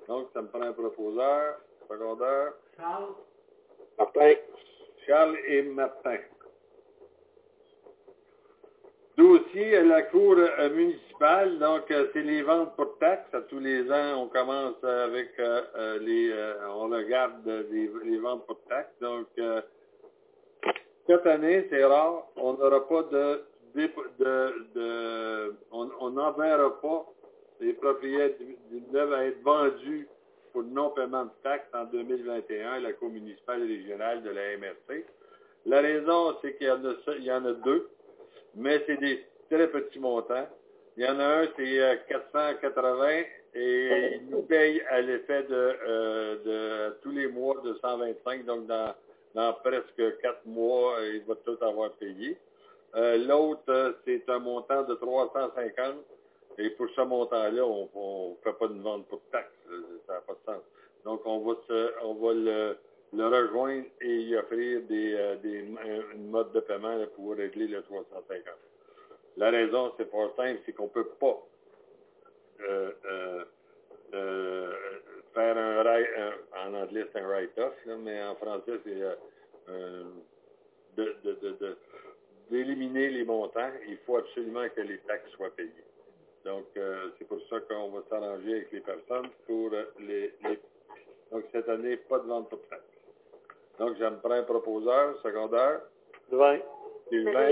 Donc, 0.08 0.28
ça 0.32 0.42
me 0.42 0.48
prend 0.48 0.62
un 0.62 0.72
proposeur, 0.72 1.60
secondeur. 1.88 2.54
Charles? 2.76 3.14
Martin. 3.98 4.32
Charles 5.06 5.36
et 5.46 5.62
Martin 5.62 6.18
dossier 9.16 9.76
à 9.76 9.82
la 9.82 10.02
Cour 10.02 10.36
euh, 10.38 10.70
municipale. 10.70 11.58
Donc, 11.58 11.90
euh, 11.90 12.08
c'est 12.12 12.22
les 12.22 12.42
ventes 12.42 12.74
pour 12.76 12.98
taxes. 12.98 13.30
Tous 13.48 13.60
les 13.60 13.90
ans, 13.90 14.22
on 14.22 14.26
commence 14.28 14.82
avec 14.82 15.30
euh, 15.38 15.98
les... 16.00 16.32
on 16.68 16.88
regarde 16.88 17.46
les, 17.70 18.18
ventes 18.18 18.46
pour 18.46 18.60
taxes. 18.68 18.94
Donc, 19.00 19.26
Cette 21.06 21.26
année, 21.26 21.66
c'est 21.70 21.84
rare, 21.84 22.26
on 22.36 22.54
n'aura 22.54 22.88
pas 22.88 23.02
de, 23.04 23.44
de, 23.74 25.54
on 25.70 26.10
n'enverra 26.10 26.80
pas 26.80 27.06
les 27.60 27.74
propriétaires 27.74 28.46
d'immeubles 28.70 29.14
à 29.14 29.26
être 29.26 29.42
vendus 29.42 30.08
pour 30.52 30.62
non-paiement 30.62 31.24
de 31.24 31.30
taxes 31.42 31.68
en 31.74 31.84
2021 31.84 32.72
à 32.72 32.80
la 32.80 32.92
Cour 32.92 33.10
municipale 33.10 33.62
et 33.62 33.76
régionale 33.76 34.22
de 34.22 34.30
la 34.30 34.56
MRC. 34.56 35.04
La 35.66 35.80
raison, 35.80 36.36
c'est 36.42 36.56
qu'il 36.56 36.66
y, 36.66 37.24
y 37.24 37.32
en 37.32 37.44
a 37.44 37.52
deux, 37.52 37.88
mais 38.56 38.82
c'est 38.86 38.98
des 38.98 39.24
très 39.50 39.68
petits 39.68 39.98
montants. 39.98 40.48
Il 40.96 41.04
y 41.04 41.08
en 41.08 41.18
a 41.18 41.42
un, 41.42 41.48
c'est 41.56 42.06
480 42.08 43.04
euh, 43.06 43.22
et 43.54 44.20
il 44.20 44.30
nous 44.30 44.42
paye 44.42 44.80
à 44.90 45.00
l'effet 45.00 45.42
de, 45.44 45.76
euh, 45.86 46.90
de 46.90 46.96
tous 47.02 47.10
les 47.10 47.26
mois 47.28 47.60
de 47.64 47.74
125, 47.82 48.44
donc 48.44 48.66
dans 48.66 48.94
dans 49.34 49.52
presque 49.52 50.18
quatre 50.20 50.46
mois, 50.46 50.96
il 51.02 51.22
va 51.24 51.34
tout 51.44 51.58
avoir 51.60 51.90
payé. 51.94 52.38
Euh, 52.94 53.16
l'autre, 53.18 53.96
c'est 54.04 54.28
un 54.28 54.38
montant 54.38 54.84
de 54.84 54.94
350. 54.94 55.96
Et 56.58 56.70
pour 56.70 56.86
ce 56.94 57.00
montant-là, 57.00 57.64
on 57.64 58.30
ne 58.30 58.34
fait 58.44 58.56
pas 58.56 58.68
de 58.68 58.80
vente 58.80 59.06
pour 59.08 59.20
taxe. 59.32 59.50
Ça 60.06 60.14
n'a 60.14 60.20
pas 60.20 60.34
de 60.34 60.38
sens. 60.46 60.62
Donc, 61.04 61.22
on 61.24 61.40
va, 61.40 61.54
on 62.04 62.14
va 62.14 62.32
le, 62.32 62.76
rejoindre 63.22 63.86
et 64.00 64.20
y 64.22 64.36
offrir 64.36 64.82
des, 64.82 65.14
euh, 65.14 65.36
des, 65.36 65.60
une 66.14 66.30
mode 66.30 66.52
de 66.52 66.60
paiement 66.60 66.98
pour 67.16 67.36
régler 67.36 67.66
le 67.68 67.82
350. 67.82 68.44
La 69.36 69.50
raison, 69.50 69.92
c'est 69.96 70.10
pas 70.10 70.30
simple, 70.36 70.60
c'est 70.64 70.72
qu'on 70.72 70.84
ne 70.84 70.88
peut 70.88 71.08
pas 71.20 71.42
euh, 74.14 74.74
faire 75.34 75.56
un, 75.58 75.82
write, 75.82 76.08
en 76.56 76.74
anglais 76.74 77.06
c'est 77.12 77.20
un 77.20 77.26
write-off, 77.26 77.74
mais 77.86 78.22
en 78.22 78.36
français 78.36 78.78
c'est 78.84 79.02
euh, 79.68 80.04
de, 80.96 81.76
d'éliminer 82.50 83.10
les 83.10 83.24
montants. 83.24 83.70
Il 83.88 83.98
faut 84.06 84.16
absolument 84.16 84.68
que 84.74 84.80
les 84.82 84.98
taxes 84.98 85.30
soient 85.32 85.50
payées. 85.50 85.70
Donc, 86.44 86.66
euh, 86.76 87.10
c'est 87.18 87.26
pour 87.26 87.40
ça 87.48 87.58
qu'on 87.60 87.88
va 87.88 88.02
s'arranger 88.08 88.52
avec 88.52 88.72
les 88.72 88.80
personnes 88.80 89.30
pour 89.46 89.70
les, 89.98 90.34
les, 90.42 90.60
Donc, 91.32 91.44
cette 91.52 91.68
année, 91.68 91.96
pas 91.96 92.18
de 92.18 92.26
vente 92.26 92.50
pour 92.50 92.60
taxes. 92.68 92.84
Donc, 93.78 93.96
j'en 93.98 94.16
prends 94.16 94.32
un 94.32 94.42
proposeur 94.42 95.18
secondaire. 95.22 95.80
Sylvain. 96.28 96.58
Sylvain. 97.08 97.50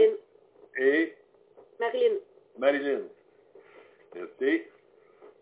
Et? 0.78 1.14
Marilyn. 1.80 2.14
Marilyn. 2.58 3.00
Merci. 4.14 4.62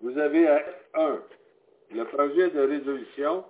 Vous 0.03 0.19
avez 0.19 0.49
un, 0.95 1.21
le 1.93 2.05
projet 2.05 2.51
de 2.51 2.61
résolution, 2.61 3.45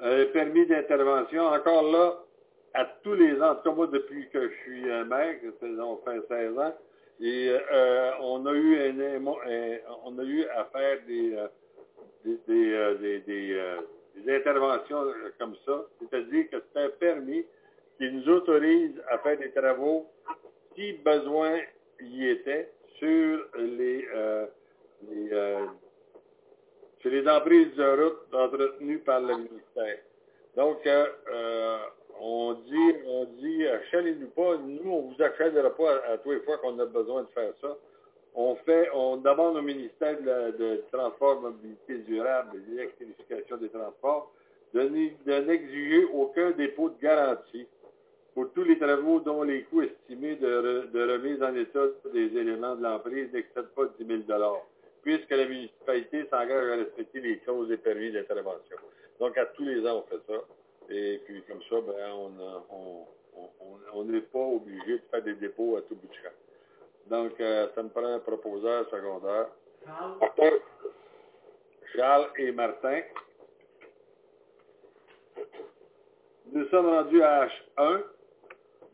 euh, 0.00 0.26
permis 0.32 0.66
d'intervention. 0.66 1.46
Encore 1.46 1.84
là, 1.90 2.24
à 2.74 2.84
tous 3.02 3.14
les 3.14 3.40
ans, 3.40 3.52
en 3.52 3.54
tout 3.56 3.70
cas 3.70 3.76
moi 3.76 3.86
depuis 3.86 4.28
que 4.30 4.48
je 4.48 4.54
suis 4.62 4.90
un 4.90 5.04
maire, 5.04 5.36
on 5.62 5.96
fait 5.98 6.20
16 6.28 6.58
ans, 6.58 6.74
et 7.20 7.56
euh, 7.72 8.10
on 8.20 8.44
a 8.46 8.52
eu 8.52 8.78
un, 8.78 9.24
on 10.04 10.18
a 10.18 10.22
eu 10.22 10.44
à 10.48 10.64
faire 10.66 10.98
des, 11.06 11.34
euh, 11.34 11.48
des, 12.24 12.72
euh, 12.72 13.20
des, 13.26 13.60
des, 14.16 14.34
interventions 14.34 15.04
comme 15.38 15.56
ça, 15.64 15.84
c'est-à-dire 16.00 16.50
que 16.50 16.56
c'est 16.72 16.80
un 16.80 16.90
permis 16.90 17.44
qui 17.98 18.10
nous 18.10 18.28
autorise 18.28 19.00
à 19.08 19.18
faire 19.18 19.38
des 19.38 19.50
travaux 19.50 20.06
si 20.74 20.92
besoin 20.94 21.60
y 22.00 22.26
était 22.26 22.70
sur 22.98 23.46
les, 23.56 24.06
les 25.10 25.30
sur 27.00 27.10
les 27.10 27.28
emprises 27.28 27.74
de 27.76 28.02
route 28.02 28.34
entretenues 28.34 28.98
par 28.98 29.20
le 29.20 29.36
ministère. 29.36 29.98
Donc, 30.56 30.84
euh, 30.86 31.78
on 32.18 32.54
dit, 32.54 32.94
on 33.06 33.24
dit, 33.40 33.66
achetez-nous 33.66 34.28
pas, 34.30 34.56
nous, 34.56 34.90
on 34.90 35.00
vous 35.02 35.22
achètera 35.22 35.70
pas 35.76 35.96
à, 36.12 36.18
tous 36.18 36.32
les 36.32 36.40
fois 36.40 36.58
qu'on 36.58 36.78
a 36.78 36.86
besoin 36.86 37.22
de 37.22 37.28
faire 37.28 37.52
ça. 37.60 37.76
On 38.38 39.16
demande 39.16 39.56
au 39.56 39.62
ministère 39.62 40.20
de, 40.20 40.56
de 40.58 40.84
Transport, 40.92 41.40
Mobilité 41.40 41.98
durable 41.98 42.50
et 42.56 42.70
l'électrification 42.70 43.56
des 43.56 43.70
transports 43.70 44.30
de, 44.74 45.40
n'exiger 45.40 46.04
aucun 46.12 46.50
dépôt 46.50 46.90
de 46.90 47.00
garantie 47.00 47.66
pour 48.34 48.52
tous 48.52 48.64
les 48.64 48.78
travaux 48.78 49.20
dont 49.20 49.42
les 49.42 49.62
coûts 49.62 49.82
estimés 49.82 50.36
de, 50.36 50.90
de 50.92 51.12
remise 51.12 51.42
en 51.42 51.54
état 51.54 51.86
des 52.12 52.36
éléments 52.36 52.76
de 52.76 52.82
l'emprise 52.82 53.32
n'excèdent 53.32 53.74
pas 53.74 53.86
10 53.98 54.06
000 54.06 54.22
puisque 55.00 55.30
la 55.30 55.46
municipalité 55.46 56.26
s'engage 56.28 56.72
à 56.72 56.76
respecter 56.76 57.20
les 57.20 57.38
clauses 57.38 57.70
et 57.70 57.78
permis 57.78 58.12
d'intervention. 58.12 58.76
Donc, 59.18 59.38
à 59.38 59.46
tous 59.46 59.64
les 59.64 59.86
ans, 59.86 60.04
on 60.04 60.10
fait 60.10 60.22
ça. 60.26 60.40
Et 60.90 61.20
puis 61.24 61.42
comme 61.48 61.62
ça, 61.70 61.76
ben, 61.80 62.12
on 63.94 64.04
n'est 64.04 64.20
pas 64.20 64.38
obligé 64.38 64.98
de 64.98 65.02
faire 65.10 65.22
des 65.22 65.34
dépôts 65.34 65.76
à 65.76 65.82
tout 65.82 65.94
bout 65.94 66.08
de 66.08 66.14
champ. 66.14 66.45
Donc, 67.10 67.32
euh, 67.40 67.68
ça 67.74 67.82
me 67.82 67.88
prend 67.88 68.04
un 68.04 68.18
proposeur 68.18 68.88
secondaire. 68.90 69.46
Charles? 69.84 70.60
Charles 71.94 72.28
et 72.38 72.52
Martin. 72.52 73.00
Nous 76.52 76.66
sommes 76.68 76.86
rendus 76.88 77.22
à 77.22 77.46
H1. 77.46 78.02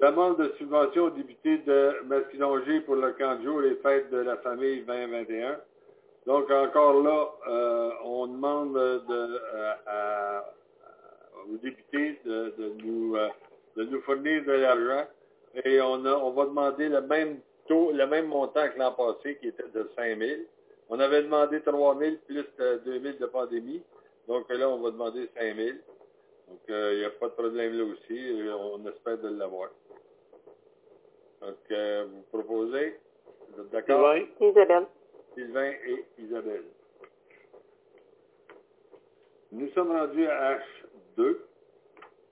Demande 0.00 0.38
de 0.38 0.52
subvention 0.59 1.04
au 1.04 1.11
député 1.11 1.59
de 1.59 2.02
Masquinongé 2.07 2.81
pour 2.81 2.97
le 2.97 3.12
camp 3.12 3.37
de 3.37 3.45
jour 3.45 3.62
et 3.62 3.76
fêtes 3.76 4.11
de 4.11 4.19
la 4.19 4.37
famille 4.38 4.83
2021. 4.83 5.59
Donc, 6.26 6.50
encore 6.50 7.02
là, 7.02 7.26
euh, 7.49 7.90
on 8.04 8.26
demande 8.26 8.75
de, 8.75 9.40
euh, 9.54 9.73
à, 9.87 10.45
aux 11.49 11.57
députés 11.57 12.21
de, 12.25 12.52
nous, 12.85 13.16
euh, 13.16 13.28
de 13.76 13.85
nous 13.85 14.00
fournir 14.02 14.45
de 14.45 14.52
l'argent 14.52 15.07
et 15.64 15.81
on, 15.81 16.04
a, 16.04 16.14
on 16.14 16.31
va 16.31 16.47
demander 16.47 16.88
le 16.88 17.00
même 17.02 17.40
le 17.71 18.04
même 18.07 18.26
montant 18.26 18.69
que 18.69 18.78
l'an 18.78 18.92
passé, 18.92 19.37
qui 19.37 19.49
était 19.49 19.69
de 19.69 19.90
5 19.97 20.19
000. 20.19 20.40
On 20.88 21.00
avait 21.00 21.23
demandé 21.23 21.61
3 21.62 21.99
000 21.99 22.16
plus 22.26 22.45
2 22.59 23.00
000 23.00 23.19
de 23.19 23.26
pandémie. 23.26 23.83
Donc 24.28 24.49
là, 24.50 24.69
on 24.69 24.78
va 24.78 24.90
demander 24.90 25.28
5 25.37 25.57
000. 25.57 25.76
Donc, 26.49 26.61
euh, 26.71 26.92
il 26.92 26.99
n'y 26.99 27.04
a 27.04 27.11
pas 27.11 27.28
de 27.28 27.33
problème 27.33 27.78
là 27.78 27.85
aussi. 27.85 28.42
Euh, 28.42 28.54
on 28.57 28.87
espère 28.87 29.19
de 29.19 29.28
l'avoir. 29.28 29.71
Donc, 31.40 31.57
euh, 31.71 32.07
vous 32.11 32.23
proposez? 32.31 33.00
Vous 33.49 33.62
êtes 33.62 33.71
d'accord? 33.71 34.16
Isabelle. 34.40 34.87
Sylvain 35.35 35.73
et 35.87 36.04
Isabelle. 36.19 36.64
Nous 39.50 39.69
sommes 39.71 39.92
rendus 39.92 40.26
à 40.26 40.59
H2. 40.59 41.38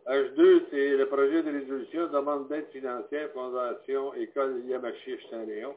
H2, 0.07 0.62
c'est 0.71 0.97
le 0.97 1.07
projet 1.07 1.42
de 1.42 1.50
résolution 1.52 2.09
demande 2.09 2.49
d'aide 2.49 2.66
financière 2.73 3.28
Fondation 3.33 4.14
École 4.14 4.62
Yamachiche 4.66 5.28
Saint-Léon. 5.30 5.75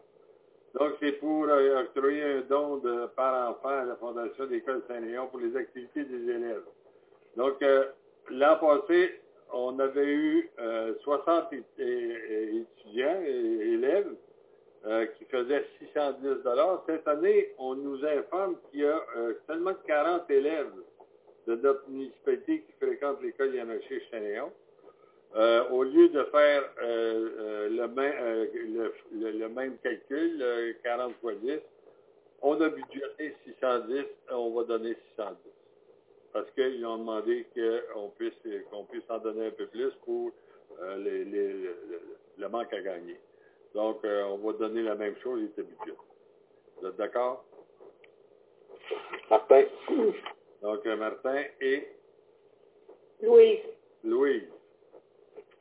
Donc, 0.80 0.94
c'est 1.00 1.12
pour 1.14 1.46
euh, 1.46 1.82
octroyer 1.82 2.24
un 2.24 2.42
don 2.50 2.78
de 2.78 3.08
par 3.16 3.52
enfant 3.52 3.70
à 3.70 3.86
la 3.86 3.96
Fondation 3.98 4.46
d'École 4.48 4.82
Saint-Léon 4.88 5.28
pour 5.28 5.40
les 5.40 5.56
activités 5.56 6.04
des 6.06 6.32
élèves. 6.32 6.64
Donc, 7.36 7.62
euh, 7.62 7.86
l'an 8.32 8.58
passé, 8.58 9.22
on 9.52 9.78
avait 9.78 10.08
eu 10.08 10.50
60 11.04 11.54
euh, 11.80 12.62
étudiants 12.62 13.22
et 13.24 13.74
élèves 13.74 14.16
qui 15.18 15.26
faisaient 15.26 15.66
610 15.80 16.40
Cette 16.88 17.08
année, 17.08 17.54
on 17.58 17.76
nous 17.76 18.04
informe 18.04 18.58
qu'il 18.70 18.82
y 18.82 18.86
a 18.86 19.00
seulement 19.48 19.74
40 19.88 20.30
élèves 20.30 20.74
de 21.48 21.56
notre 21.56 21.88
municipalité 21.90 22.62
qui 22.62 22.72
fréquente 22.86 23.22
l'école 23.22 23.54
Yamaché 23.56 24.02
Chanéon. 24.12 24.52
Euh, 25.36 25.68
au 25.70 25.84
lieu 25.84 26.10
de 26.10 26.24
faire 26.26 26.64
euh, 26.84 27.30
euh, 27.40 27.70
le, 27.70 27.88
même, 27.88 28.92
le, 29.12 29.50
même 29.50 29.78
calcul, 29.80 30.76
40 30.84 31.16
fois 31.22 31.34
10, 31.34 31.60
on 32.44 32.62
a 32.62 32.70
budgété 32.70 33.36
610, 33.46 34.06
on 34.30 34.52
va 34.52 34.64
donner 34.66 34.96
610. 35.16 35.36
Parce 36.34 36.50
qu'ils 36.52 36.86
ont 36.86 36.98
demandé 36.98 37.48
qu'on 37.56 38.10
puisse, 38.10 38.34
puisse 38.92 39.10
en 39.10 39.18
donner 39.20 39.48
un 39.48 39.52
peu 39.52 39.66
plus 39.68 39.92
pour 40.06 40.32
les, 40.98 41.26
le, 41.26 42.50
manque 42.50 42.74
à 42.74 42.82
gagner. 42.82 43.20
Donc, 43.74 44.02
on 44.04 44.38
va 44.38 44.54
donner 44.54 44.84
la 44.84 44.96
même 44.96 45.16
chose, 45.24 45.40
il 45.42 45.46
était 45.46 45.64
budget. 45.64 45.98
Vous 46.80 46.88
êtes 46.88 46.98
d'accord? 46.98 47.44
Parfait. 49.30 49.72
Donc, 50.64 50.86
euh, 50.86 50.96
Martin 50.96 51.44
et 51.60 51.88
Louise. 53.22 53.60
Louise. 54.06 54.48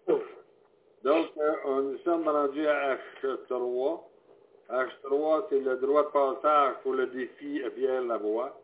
Donc, 0.06 1.26
euh, 1.36 1.52
on, 1.64 1.82
nous 1.82 1.98
sommes 1.98 2.28
rendus 2.28 2.66
à 2.68 2.96
H3. 3.24 4.00
H3, 4.70 5.44
c'est 5.50 5.58
le 5.58 5.76
droit 5.78 6.04
de 6.04 6.10
passage 6.10 6.74
pour 6.84 6.92
le 6.92 7.08
défi 7.08 7.62
à 7.64 7.70
Pierre-Lavoie. 7.70 8.56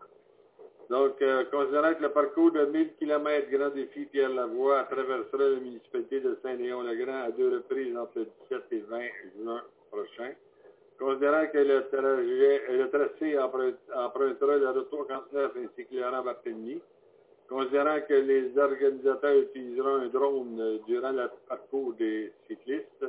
Donc, 0.89 1.21
euh, 1.21 1.45
considérant 1.47 1.93
que 1.95 2.03
le 2.03 2.13
parcours 2.13 2.53
de 2.53 2.67
1000 2.67 2.95
km 3.01 3.51
Grand 3.51 3.71
Défi 3.71 4.07
Pierre-Lavoie 4.07 4.85
traverserait 4.85 5.51
la 5.51 5.61
municipalité 5.61 6.21
de 6.21 6.39
Saint-Léon-le-Grand 6.43 7.25
à 7.25 7.31
deux 7.33 7.57
reprises 7.57 7.97
entre 7.97 8.21
le 8.21 8.29
17 8.49 8.63
et 8.71 8.81
20 8.89 9.01
juin 9.37 9.63
prochain, 9.91 10.33
Considérant 10.99 11.47
que 11.47 11.59
le, 11.59 12.89
tracé 12.91 13.39
empruntera 13.39 14.57
le 14.57 14.71
retour 14.71 15.07
49 15.07 15.53
ainsi 15.57 15.87
que 15.87 15.95
le 15.95 16.23
Barthélemy, 16.25 16.81
considérant 17.49 18.01
que 18.09 18.15
les 18.15 18.59
organisateurs 18.59 19.37
utiliseront 19.37 20.03
un 20.03 20.09
drone 20.09 20.61
euh, 20.61 20.79
durant 20.89 21.13
le 21.13 21.31
parcours 21.49 21.95
des 21.95 22.33
cyclistes, 22.49 23.07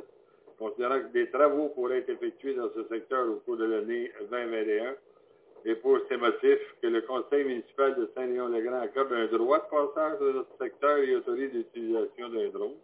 considérant 0.56 1.00
que 1.00 1.12
des 1.12 1.30
travaux 1.30 1.70
pourraient 1.70 1.98
être 1.98 2.10
effectués 2.10 2.54
dans 2.54 2.70
ce 2.74 2.84
secteur 2.84 3.28
au 3.28 3.36
cours 3.44 3.56
de 3.56 3.64
l'année 3.64 4.12
2021, 4.30 4.94
et 5.64 5.74
pour 5.74 5.98
ces 6.08 6.16
motifs, 6.16 6.74
que 6.80 6.86
le 6.86 7.02
conseil 7.02 7.44
municipal 7.44 7.96
de 7.96 8.08
Saint-Léon-le-Grand 8.14 8.80
accorde 8.82 9.12
un 9.12 9.26
droit 9.26 9.58
de 9.58 9.68
passage 9.68 10.18
dans 10.20 10.44
ce 10.44 10.64
secteur 10.64 10.96
et 10.98 11.16
autorise 11.16 11.52
l'utilisation 11.52 12.28
d'un 12.28 12.48
drone, 12.50 12.76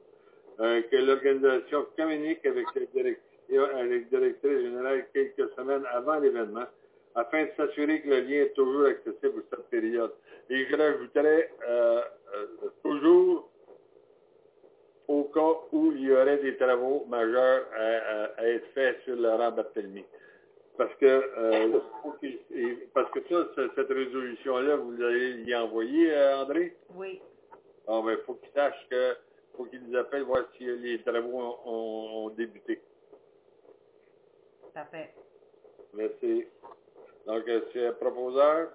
euh, 0.60 0.82
que 0.82 0.96
l'organisation 0.96 1.86
communique 1.96 2.44
avec 2.44 2.66
la 2.74 2.82
directrice 3.48 4.60
générale 4.60 5.06
quelques 5.12 5.50
semaines 5.54 5.84
avant 5.92 6.18
l'événement, 6.18 6.66
afin 7.14 7.44
de 7.44 7.50
s'assurer 7.56 8.02
que 8.02 8.08
le 8.08 8.20
lien 8.20 8.42
est 8.42 8.54
toujours 8.54 8.86
accessible 8.86 9.42
pour 9.42 9.58
cette 9.58 9.68
période. 9.70 10.12
Et 10.50 10.66
je 10.66 10.76
rajouterais 10.76 11.50
euh, 11.68 12.00
euh, 12.34 12.68
toujours 12.82 13.50
au 15.08 15.24
cas 15.24 15.60
où 15.72 15.92
il 15.92 16.02
y 16.02 16.12
aurait 16.12 16.38
des 16.38 16.56
travaux 16.56 17.04
majeurs 17.08 17.64
à, 17.76 18.40
à 18.40 18.46
être 18.48 18.66
faits 18.74 19.00
sur 19.04 19.16
le 19.16 19.28
rang 19.28 19.52
Barthélemy. 19.52 20.04
Parce 20.76 20.94
que, 20.96 21.06
euh, 21.06 21.78
parce 22.92 23.10
que 23.12 23.20
ça, 23.30 23.48
cette 23.74 23.88
résolution-là, 23.88 24.76
vous 24.76 24.92
l'avez 24.92 25.42
y 25.42 25.54
envoyée, 25.54 26.12
euh, 26.12 26.36
André? 26.42 26.76
Oui. 26.94 27.20
Ah, 27.88 28.02
ben, 28.04 28.12
il 28.12 28.24
faut 28.26 28.34
qu'il 28.34 28.50
sache 28.52 28.86
que, 28.90 29.14
faut 29.56 29.64
qu'il 29.64 29.80
nous 29.88 29.96
appelle 29.96 30.24
voir 30.24 30.44
si 30.58 30.66
les 30.66 31.00
travaux 31.00 31.56
ont, 31.64 32.26
ont 32.26 32.28
débuté. 32.30 32.80
Merci. 35.94 36.46
Donc, 37.26 37.44
c'est 37.72 37.86
un 37.86 37.92
proposeur? 37.92 38.68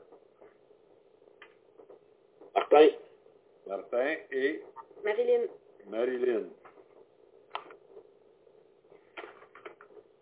Martin. 2.55 2.87
Martin 3.67 4.15
et 4.31 4.61
Marilyn. 5.03 5.47
Marilyn. 5.89 6.43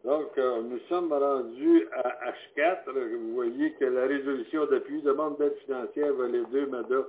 Donc, 0.03 0.38
euh, 0.38 0.62
nous 0.62 0.79
sommes 0.88 1.12
rendus 1.12 1.88
à 1.91 2.31
H4. 2.31 2.89
Vous 2.91 3.33
voyez 3.33 3.74
que 3.74 3.86
la 3.86 4.05
résolution 4.07 4.65
d'appui 4.65 5.01
demande 5.01 5.38
d'aide 5.38 5.55
financière 5.65 6.13
vers 6.13 6.27
les 6.27 6.45
deux 6.45 6.65
MADA 6.67 7.05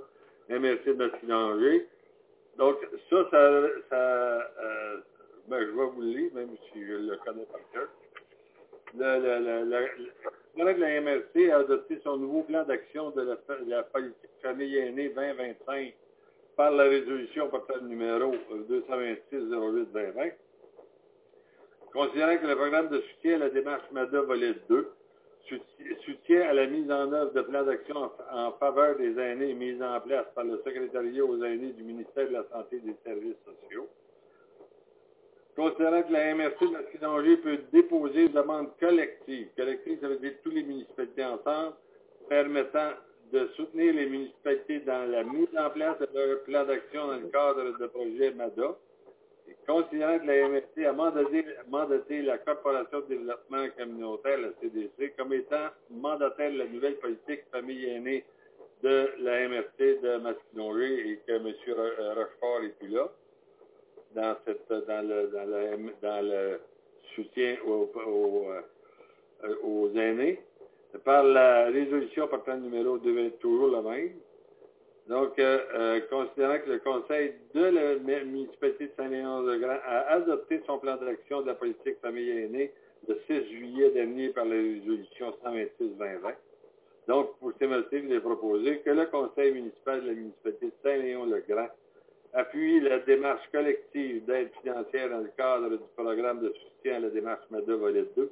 MRC 0.49 0.85
de 0.87 0.93
Masquinanger. 0.95 1.89
Donc, 2.57 2.77
ça, 3.09 3.29
ça, 3.31 3.63
ça 3.89 3.97
euh, 3.97 5.01
ben, 5.49 5.61
je 5.61 5.71
vais 5.71 5.87
vous 5.87 6.01
le 6.01 6.09
lire, 6.09 6.35
même 6.35 6.57
si 6.73 6.85
je 6.85 6.93
le 6.95 7.17
connais 7.25 7.47
par 7.47 7.61
cœur. 7.73 7.89
Le, 8.99 9.19
le, 9.19 9.65
la 10.57 11.01
MRC 11.01 11.51
a 11.51 11.59
adopté 11.59 12.01
son 12.03 12.17
nouveau 12.17 12.43
plan 12.43 12.65
d'action 12.65 13.11
de 13.11 13.23
la, 13.69 13.83
politique 13.85 14.31
famille 14.43 14.77
aînée 14.77 15.11
2025 15.11 15.95
par 16.57 16.73
la 16.73 16.85
résolution 16.85 17.49
portable 17.49 17.87
numéro 17.87 18.35
226-08-2020. 18.69 20.33
Considérant 21.93 22.37
que 22.37 22.47
le 22.47 22.57
programme 22.57 22.89
de 22.89 23.01
soutien 23.01 23.37
à 23.37 23.39
la 23.39 23.51
démarche 23.51 23.85
MADA 23.93 24.23
volet 24.23 24.55
2 24.69 24.93
soutient 26.05 26.43
à 26.43 26.53
la 26.53 26.67
mise 26.67 26.91
en 26.91 27.13
œuvre 27.13 27.33
de 27.33 27.43
plans 27.43 27.65
d'action 27.65 28.11
en, 28.33 28.53
faveur 28.53 28.97
des 28.97 29.19
aînés 29.19 29.55
mis 29.55 29.81
en 29.83 30.01
place 30.01 30.27
par 30.35 30.45
le 30.45 30.61
secrétariat 30.65 31.25
aux 31.25 31.43
aînés 31.43 31.73
du 31.73 31.83
ministère 31.83 32.29
de 32.29 32.35
la 32.35 32.45
Santé 32.53 32.77
et 32.77 32.81
des 32.81 32.97
Services 33.05 33.37
sociaux. 33.45 33.89
Considérant 35.57 36.03
que 36.03 36.13
la 36.13 36.35
MRC 36.35 36.61
de 36.61 36.71
Masquinongé 36.71 37.37
peut 37.39 37.59
déposer 37.73 38.27
une 38.27 38.33
demande 38.33 38.69
collective, 38.79 39.49
collective, 39.57 39.99
ça 40.01 40.09
veut 40.09 40.19
dire 40.19 40.35
tous 40.43 40.51
les 40.51 40.63
municipalités 40.63 41.25
ensemble, 41.25 41.75
permettant 42.29 42.91
de 43.33 43.49
soutenir 43.57 43.95
les 43.95 44.07
municipalités 44.07 44.81
dans 44.81 45.11
la 45.11 45.25
mise 45.25 45.49
en 45.59 45.71
place 45.71 45.99
de 45.99 46.07
leur 46.19 46.43
plan 46.45 46.65
d'action 46.65 47.07
dans 47.09 47.17
le 47.17 47.29
cadre 47.29 47.79
de 47.79 47.87
projet 47.87 48.33
MADA, 48.33 48.77
et 49.49 49.57
considérant 49.67 50.19
que 50.21 50.27
la 50.27 50.49
MRC 50.49 50.87
a 50.87 50.93
mandaté, 51.69 52.23
la 52.23 52.39
Corporation 52.39 53.01
de 53.01 53.07
développement 53.07 53.67
communautaire, 53.77 54.39
la 54.39 54.49
CDC, 54.61 55.15
comme 55.19 55.33
étant 55.33 55.69
mandataire 55.91 56.53
de 56.53 56.59
la 56.59 56.67
nouvelle 56.67 56.97
politique 56.97 57.43
famille 57.51 57.87
aînée 57.87 58.25
de 58.83 59.11
la 59.19 59.49
MRC 59.49 60.01
de 60.01 60.17
Masquinongé 60.19 61.11
et 61.11 61.21
que 61.27 61.33
M. 61.33 61.53
Rochefort 62.17 62.63
n'est 62.63 62.69
plus 62.71 62.89
là 62.89 63.11
dans, 64.15 64.37
cette, 64.45 64.69
dans, 64.69 65.07
le, 65.07 65.29
dans, 65.29 65.47
le, 65.47 65.93
dans 66.03 66.25
le 66.25 66.61
soutien 67.15 67.57
aux, 67.67 67.91
aux, 69.63 69.91
aînés 69.97 70.41
par 71.05 71.23
la 71.23 71.67
résolution 71.67 72.27
portant 72.29 72.57
numéro 72.57 72.99
devait 72.99 73.31
toujours 73.41 73.69
le 73.69 73.83
même. 73.83 74.11
Donc, 75.09 75.39
euh, 75.39 75.59
euh, 75.75 76.01
considérant 76.11 76.59
que 76.59 76.71
le 76.71 76.79
Conseil 76.79 77.35
de 77.55 77.63
la 77.63 78.25
municipalité 78.25 78.87
de 78.87 78.93
Saint-Léon-de-Grand 78.97 79.79
a 79.85 80.13
adopté 80.13 80.61
son 80.67 80.79
plan 80.79 80.97
d'action 80.97 81.43
de 81.43 81.47
la 81.47 81.55
politique 81.55 81.99
famille 82.01 82.31
aînée 82.31 82.73
le 83.09 83.19
6 83.27 83.49
juillet 83.51 83.91
dernier 83.91 84.29
par 84.29 84.45
la 84.45 84.55
résolution 84.55 85.35
126-2020. 85.45 86.35
Donc, 87.09 87.37
pour 87.39 87.53
ces 87.59 87.67
motifs, 87.67 88.05
il 88.05 88.13
est 88.13 88.21
proposé 88.21 88.79
que 88.81 88.91
le 88.91 89.07
Conseil 89.07 89.53
municipal 89.53 90.03
de 90.03 90.09
la 90.09 90.13
municipalité 90.13 90.67
de 90.67 90.73
Saint-Léon-le-Grand 90.83 91.69
appuie 92.35 92.81
la 92.81 92.99
démarche 93.01 93.47
collective 93.53 94.25
d'aide 94.25 94.51
financière 94.63 95.11
dans 95.11 95.19
le 95.19 95.31
cadre 95.37 95.71
du 95.71 95.79
programme 95.97 96.41
de 96.41 96.53
soutien 96.53 96.97
à 96.97 97.01
la 97.01 97.11
démarche 97.11 97.45
MADA 97.51 97.77
Volet 97.77 98.05
2 98.17 98.31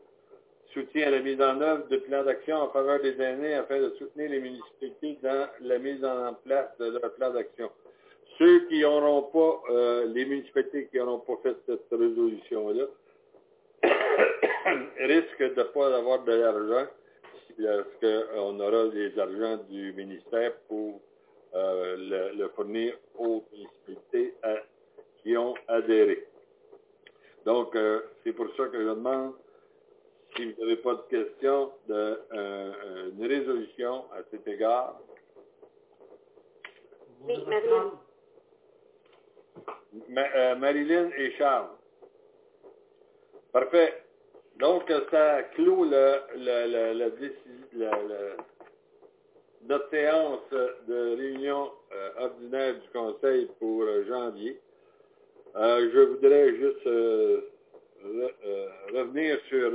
soutien 0.73 1.09
à 1.09 1.11
la 1.11 1.21
mise 1.21 1.41
en 1.41 1.61
œuvre 1.61 1.89
de 1.89 1.97
plans 1.97 2.25
d'action 2.25 2.57
en 2.57 2.69
faveur 2.71 3.01
des 3.01 3.21
aînés 3.21 3.55
afin 3.55 3.81
de 3.81 3.91
soutenir 3.99 4.31
les 4.31 4.41
municipalités 4.41 5.19
dans 5.23 5.49
la 5.61 5.79
mise 5.79 6.05
en 6.05 6.35
place 6.45 6.69
de 6.79 6.99
leur 6.99 7.15
plan 7.15 7.31
d'action. 7.33 7.71
Ceux 8.39 8.67
qui 8.69 8.81
n'auront 8.81 9.23
pas, 9.23 9.73
euh, 9.73 10.07
les 10.07 10.25
municipalités 10.25 10.89
qui 10.91 10.99
n'auront 10.99 11.21
pas 11.21 11.39
fait 11.43 11.57
cette 11.67 11.91
résolution-là, 11.91 12.85
risquent 14.99 15.55
de 15.55 15.59
ne 15.59 15.63
pas 15.65 15.97
avoir 15.97 16.23
de 16.25 16.33
l'argent 16.33 16.87
lorsqu'on 17.59 18.61
aura 18.61 18.89
des 18.89 19.19
argents 19.19 19.59
du 19.69 19.93
ministère 19.95 20.53
pour 20.69 21.01
le, 21.55 22.33
le, 22.37 22.49
fournir 22.51 22.95
aux 23.17 23.45
municipalités 23.53 24.35
à, 24.43 24.55
qui 25.23 25.37
ont 25.37 25.55
adhéré. 25.67 26.27
Donc, 27.45 27.75
euh, 27.77 28.01
c'est 28.23 28.33
pour 28.33 28.47
ça 28.57 28.67
que 28.67 28.79
je 28.79 28.89
demande 28.89 29.35
si 30.37 30.53
vous 30.53 30.61
n'avez 30.61 30.77
pas 30.77 30.95
de 30.95 31.03
questions, 31.09 31.73
de, 31.89 32.21
euh, 32.33 33.11
une 33.13 33.27
résolution 33.27 34.05
à 34.13 34.19
cet 34.31 34.47
égard. 34.47 35.01
Oui, 37.23 37.43
Marilyn. 37.47 37.93
Ma, 40.09 40.23
euh, 40.37 40.55
Marilyn 40.57 41.11
et 41.17 41.33
Charles. 41.33 41.71
Parfait. 43.53 44.05
Donc, 44.57 44.93
ça 45.11 45.43
clôt 45.55 45.85
le, 45.85 46.21
le, 46.37 46.93
le, 46.95 47.09
le 47.73 48.37
notre 49.67 49.91
séance 49.91 50.41
de 50.87 51.17
réunion 51.17 51.71
euh, 51.93 52.11
ordinaire 52.19 52.75
du 52.75 52.89
Conseil 52.91 53.49
pour 53.59 53.83
euh, 53.83 54.05
janvier. 54.07 54.61
je 55.55 56.01
voudrais 56.01 56.55
juste 56.57 56.85
re, 58.05 58.31
revenir 58.95 59.39
sur 59.49 59.71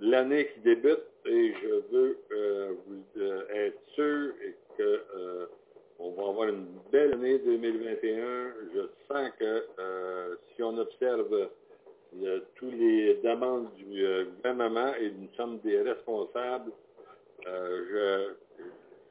l'année 0.00 0.48
qui 0.54 0.60
débute 0.60 1.04
et 1.28 1.54
je 1.62 1.68
veux 1.92 2.18
euh, 2.32 2.72
vous 2.86 3.20
euh, 3.20 3.42
être 3.50 3.80
sûr 3.94 4.32
et 4.42 4.54
que 4.76 5.04
euh, 5.16 5.46
on 5.98 6.10
va 6.12 6.28
avoir 6.28 6.48
une 6.48 6.66
belle 6.92 7.14
année 7.14 7.38
2021. 7.38 8.52
Je 8.74 8.80
sens 9.08 9.30
que 9.38 9.66
si 10.54 10.62
on 10.62 10.78
observe 10.78 11.48
tous 12.54 12.70
les 12.70 13.14
demandes 13.24 13.74
du 13.74 14.06
gouvernement 14.36 14.94
et 14.94 15.10
nous 15.10 15.28
sommes 15.36 15.58
des 15.58 15.82
responsables, 15.82 16.70
je, 17.44 18.30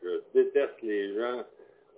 je, 0.04 0.22
déteste 0.34 0.82
les 0.82 1.14
gens 1.14 1.44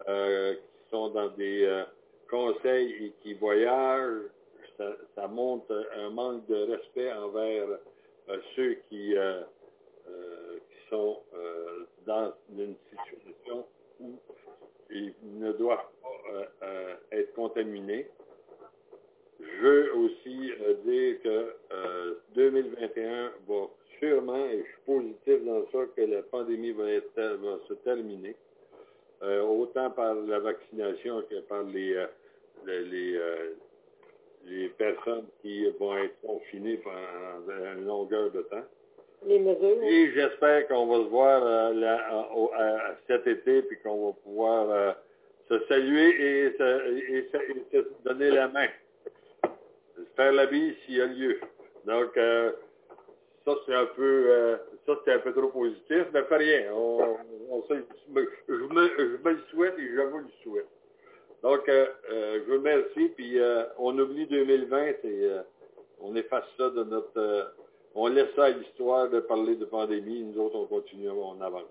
qui 0.05 0.89
sont 0.91 1.09
dans 1.09 1.29
des 1.29 1.83
conseils 2.29 3.05
et 3.05 3.13
qui 3.21 3.33
voyagent. 3.33 4.29
Ça, 4.77 4.95
ça 5.15 5.27
montre 5.27 5.87
un 5.97 6.09
manque 6.09 6.47
de 6.47 6.71
respect 6.71 7.11
envers 7.11 7.67
ceux 8.55 8.75
qui, 8.87 9.15
euh, 9.15 9.41
euh, 10.07 10.57
qui 10.69 10.89
sont 10.89 11.19
euh, 11.33 11.85
dans 12.05 12.33
une 12.57 12.75
situation 12.89 13.65
où 13.99 14.17
ils 14.89 15.13
ne 15.23 15.51
doivent 15.53 15.79
pas 16.01 16.67
être 17.11 17.33
contaminés. 17.33 18.07
Je 19.39 19.61
veux 19.61 19.95
aussi 19.95 20.51
dire 20.85 21.21
que 21.21 21.55
2021 22.35 23.31
va 23.47 23.67
sûrement, 23.99 24.45
et 24.45 24.59
je 24.59 24.63
suis 24.63 24.81
positif 24.85 25.18
dans 25.45 25.65
ça, 25.71 25.85
que 25.95 26.01
la 26.01 26.21
pandémie 26.23 26.71
va, 26.71 26.89
être, 26.91 27.15
va 27.15 27.59
se 27.67 27.73
terminer, 27.75 28.35
autant 29.21 29.91
par 29.91 30.15
la 30.15 30.39
vaccination 30.39 31.21
que 31.29 31.39
par 31.41 31.63
les, 31.63 32.05
les, 32.65 32.83
les 32.83 33.19
les 34.45 34.69
personnes 34.69 35.25
qui 35.41 35.67
vont 35.79 35.97
être 35.97 36.19
confinées 36.21 36.77
pendant 36.77 37.73
une 37.75 37.85
longueur 37.85 38.31
de 38.31 38.41
temps. 38.43 38.65
Les 39.25 39.39
mesures. 39.39 39.83
Et 39.83 40.11
j'espère 40.13 40.67
qu'on 40.67 40.87
va 40.87 41.03
se 41.03 41.09
voir 41.09 41.43
euh, 41.45 41.73
là, 41.73 41.97
à, 42.07 42.63
à, 42.63 42.95
cet 43.07 43.27
été, 43.27 43.61
puis 43.63 43.77
qu'on 43.83 44.07
va 44.07 44.13
pouvoir 44.23 44.69
euh, 44.69 44.91
se 45.49 45.59
saluer 45.67 46.07
et 46.07 46.57
se, 46.57 46.97
et, 46.97 47.29
se, 47.31 47.37
et 47.37 47.65
se 47.71 48.03
donner 48.05 48.31
la 48.31 48.47
main. 48.47 48.67
Faire 50.15 50.31
la 50.31 50.45
bise 50.45 50.73
s'il 50.85 50.95
y 50.95 51.01
a 51.01 51.05
lieu. 51.05 51.39
Donc, 51.85 52.15
euh, 52.15 52.53
ça, 53.45 53.55
c'est 53.65 53.75
un 53.75 53.87
peu, 53.87 54.25
euh, 54.29 54.57
ça, 54.85 54.93
c'est 55.05 55.13
un 55.13 55.19
peu 55.19 55.33
trop 55.33 55.47
positif, 55.49 56.05
mais 56.13 56.23
pas 56.23 56.37
rien. 56.37 56.71
On, 56.73 57.17
on 57.51 57.63
je, 57.69 57.73
me, 58.11 58.29
je 58.47 58.53
me 59.23 59.31
le 59.31 59.39
souhaite 59.51 59.77
et 59.77 59.87
je 59.87 60.01
vous 60.01 60.17
le 60.19 60.29
souhaite. 60.43 60.67
Donc, 61.43 61.67
euh, 61.69 61.87
euh, 62.11 62.39
je 62.39 62.51
vous 62.51 62.57
remercie, 62.57 63.09
puis 63.15 63.39
euh, 63.39 63.63
on 63.77 63.97
oublie 63.97 64.27
2020 64.27 64.85
et 64.87 64.95
euh, 65.05 65.41
on 66.01 66.15
efface 66.15 66.43
ça 66.57 66.69
de 66.69 66.83
notre... 66.83 67.53
on 67.95 68.07
laisse 68.07 68.33
ça 68.35 68.45
à 68.45 68.49
l'histoire 68.49 69.09
de 69.09 69.19
parler 69.21 69.55
de 69.55 69.65
pandémie, 69.65 70.23
nous 70.23 70.41
autres, 70.41 70.55
on 70.57 70.65
continue, 70.65 71.09
on 71.09 71.39
avance. 71.41 71.63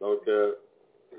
Donc, 0.00 0.22
je 0.26 0.54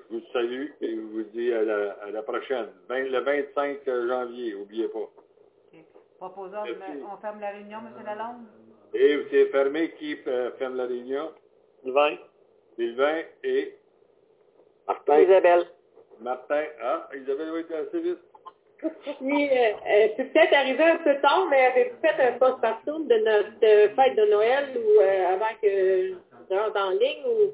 vous 0.09 0.21
salue 0.33 0.67
et 0.81 0.95
je 0.95 0.99
vous 1.01 1.23
dis 1.23 1.51
à 1.53 1.63
la, 1.63 1.91
à 1.93 2.11
la 2.11 2.23
prochaine. 2.23 2.67
Vingt- 2.89 3.09
le 3.09 3.19
25 3.19 3.85
janvier, 3.85 4.53
n'oubliez 4.55 4.87
pas. 4.89 4.99
OK. 4.99 5.85
Proposons, 6.17 6.63
on 7.11 7.17
ferme 7.17 7.39
la 7.39 7.49
réunion, 7.51 7.79
M. 7.79 8.05
Lalonde? 8.05 8.45
Et 8.93 9.19
c'est 9.29 9.45
fermé 9.47 9.91
qui 9.97 10.17
euh, 10.27 10.51
ferme 10.57 10.75
la 10.75 10.85
réunion? 10.85 11.31
Sylvain. 11.83 12.17
Sylvain 12.75 13.21
et 13.43 13.75
Martin. 14.87 15.19
Isabelle. 15.19 15.65
Martin. 16.19 16.63
Ah, 16.81 17.09
Isabelle 17.15 17.51
va 17.51 17.59
être 17.59 17.73
assez 17.73 17.99
vite. 17.99 18.19
Oui, 19.21 19.47
euh, 19.51 19.55
euh, 19.55 20.07
c'est 20.17 20.33
peut-être 20.33 20.53
arrivé 20.53 20.83
un 20.83 20.97
peu 20.97 21.15
tard, 21.21 21.47
mais 21.51 21.67
avez-vous 21.67 22.01
fait 22.01 22.23
un 22.23 22.31
postpartum 22.39 23.07
de 23.07 23.15
notre 23.15 23.95
fête 23.95 24.15
de 24.15 24.25
Noël 24.25 24.69
ou 24.75 24.99
euh, 24.99 25.27
avant 25.27 25.53
que 25.61 26.13
je 26.49 26.55
rentre 26.55 26.79
en 26.79 26.89
ligne 26.89 27.23
ou 27.25 27.53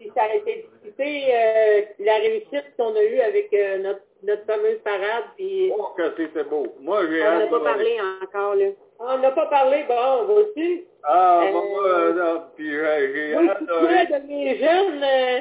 si 0.00 0.10
ça 0.14 0.24
a 0.24 0.34
été 0.34 0.68
discuté, 0.72 1.34
euh, 1.34 1.82
la 2.00 2.16
réussite 2.16 2.74
qu'on 2.76 2.94
a 2.94 3.02
eue 3.02 3.20
avec 3.20 3.52
euh, 3.54 3.78
notre, 3.78 4.02
notre 4.22 4.44
fameuse 4.46 4.78
parade, 4.84 5.24
puis 5.36 5.72
Oh, 5.78 5.88
que 5.96 6.02
c'était 6.16 6.44
beau. 6.44 6.66
Moi, 6.80 7.00
j'ai 7.10 7.22
on 7.26 7.38
n'a 7.38 7.46
pas 7.46 7.58
de- 7.58 7.64
parlé 7.64 7.98
encore, 8.22 8.54
là. 8.54 8.66
On 8.98 9.18
n'a 9.18 9.30
pas 9.30 9.46
parlé, 9.46 9.84
bon, 9.86 9.94
on 9.94 10.24
va 10.24 10.32
aussi. 10.34 10.84
Ah, 11.02 11.42
Euh, 11.44 11.52
bon, 11.52 11.64
moi, 11.68 11.82
euh, 11.86 12.12
non, 12.14 12.42
puis 12.56 12.70
j'ai 12.70 13.32
Moi, 13.34 13.42
je 13.44 13.48
hâte 13.50 13.56
suis 13.58 13.66
de- 13.66 13.86
fière 13.88 14.20
de 14.20 14.26
mes 14.26 14.58
jeunes. 14.58 15.02
euh, 15.04 15.40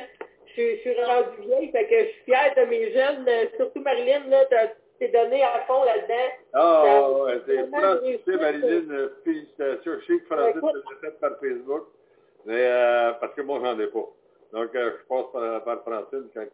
je, 0.55 0.61
je 0.75 0.81
suis 0.81 1.03
rendue 1.03 1.41
vieille, 1.47 1.71
fait 1.71 1.85
que 1.87 1.99
je 1.99 2.09
suis 2.11 2.23
fière 2.25 2.53
de 2.55 2.61
mes 2.69 2.91
jeunes. 2.91 3.25
euh, 3.27 3.45
surtout 3.57 3.79
Marilyn, 3.81 4.27
là, 4.29 4.45
t'as- 4.49 4.73
t'es 4.99 5.07
donnée 5.09 5.41
à 5.43 5.61
fond 5.67 5.83
là-dedans. 5.83 6.31
Ah, 6.53 6.83
Ça- 6.85 7.11
ouais, 7.23 7.33
c'est 7.45 7.55
tu 7.55 8.31
sais, 8.31 8.37
Marilyn, 8.37 8.91
euh, 8.91 9.09
félicitations. 9.23 9.91
Je 10.01 10.05
sais 10.05 10.19
que 10.19 10.25
Francis 10.25 10.61
l'a 10.61 11.09
fait 11.09 11.19
par 11.19 11.31
Facebook, 11.39 11.83
mais 12.45 12.53
euh, 12.67 13.11
parce 13.19 13.33
que 13.33 13.41
moi, 13.41 13.59
j'en 13.63 13.79
ai 13.79 13.87
pas. 13.87 14.07
Donc, 14.53 14.75
euh, 14.75 14.91
je 14.99 15.07
passe 15.07 15.25
par, 15.33 15.63
par 15.63 15.81
Francine 15.83 16.27
quand 16.33 16.45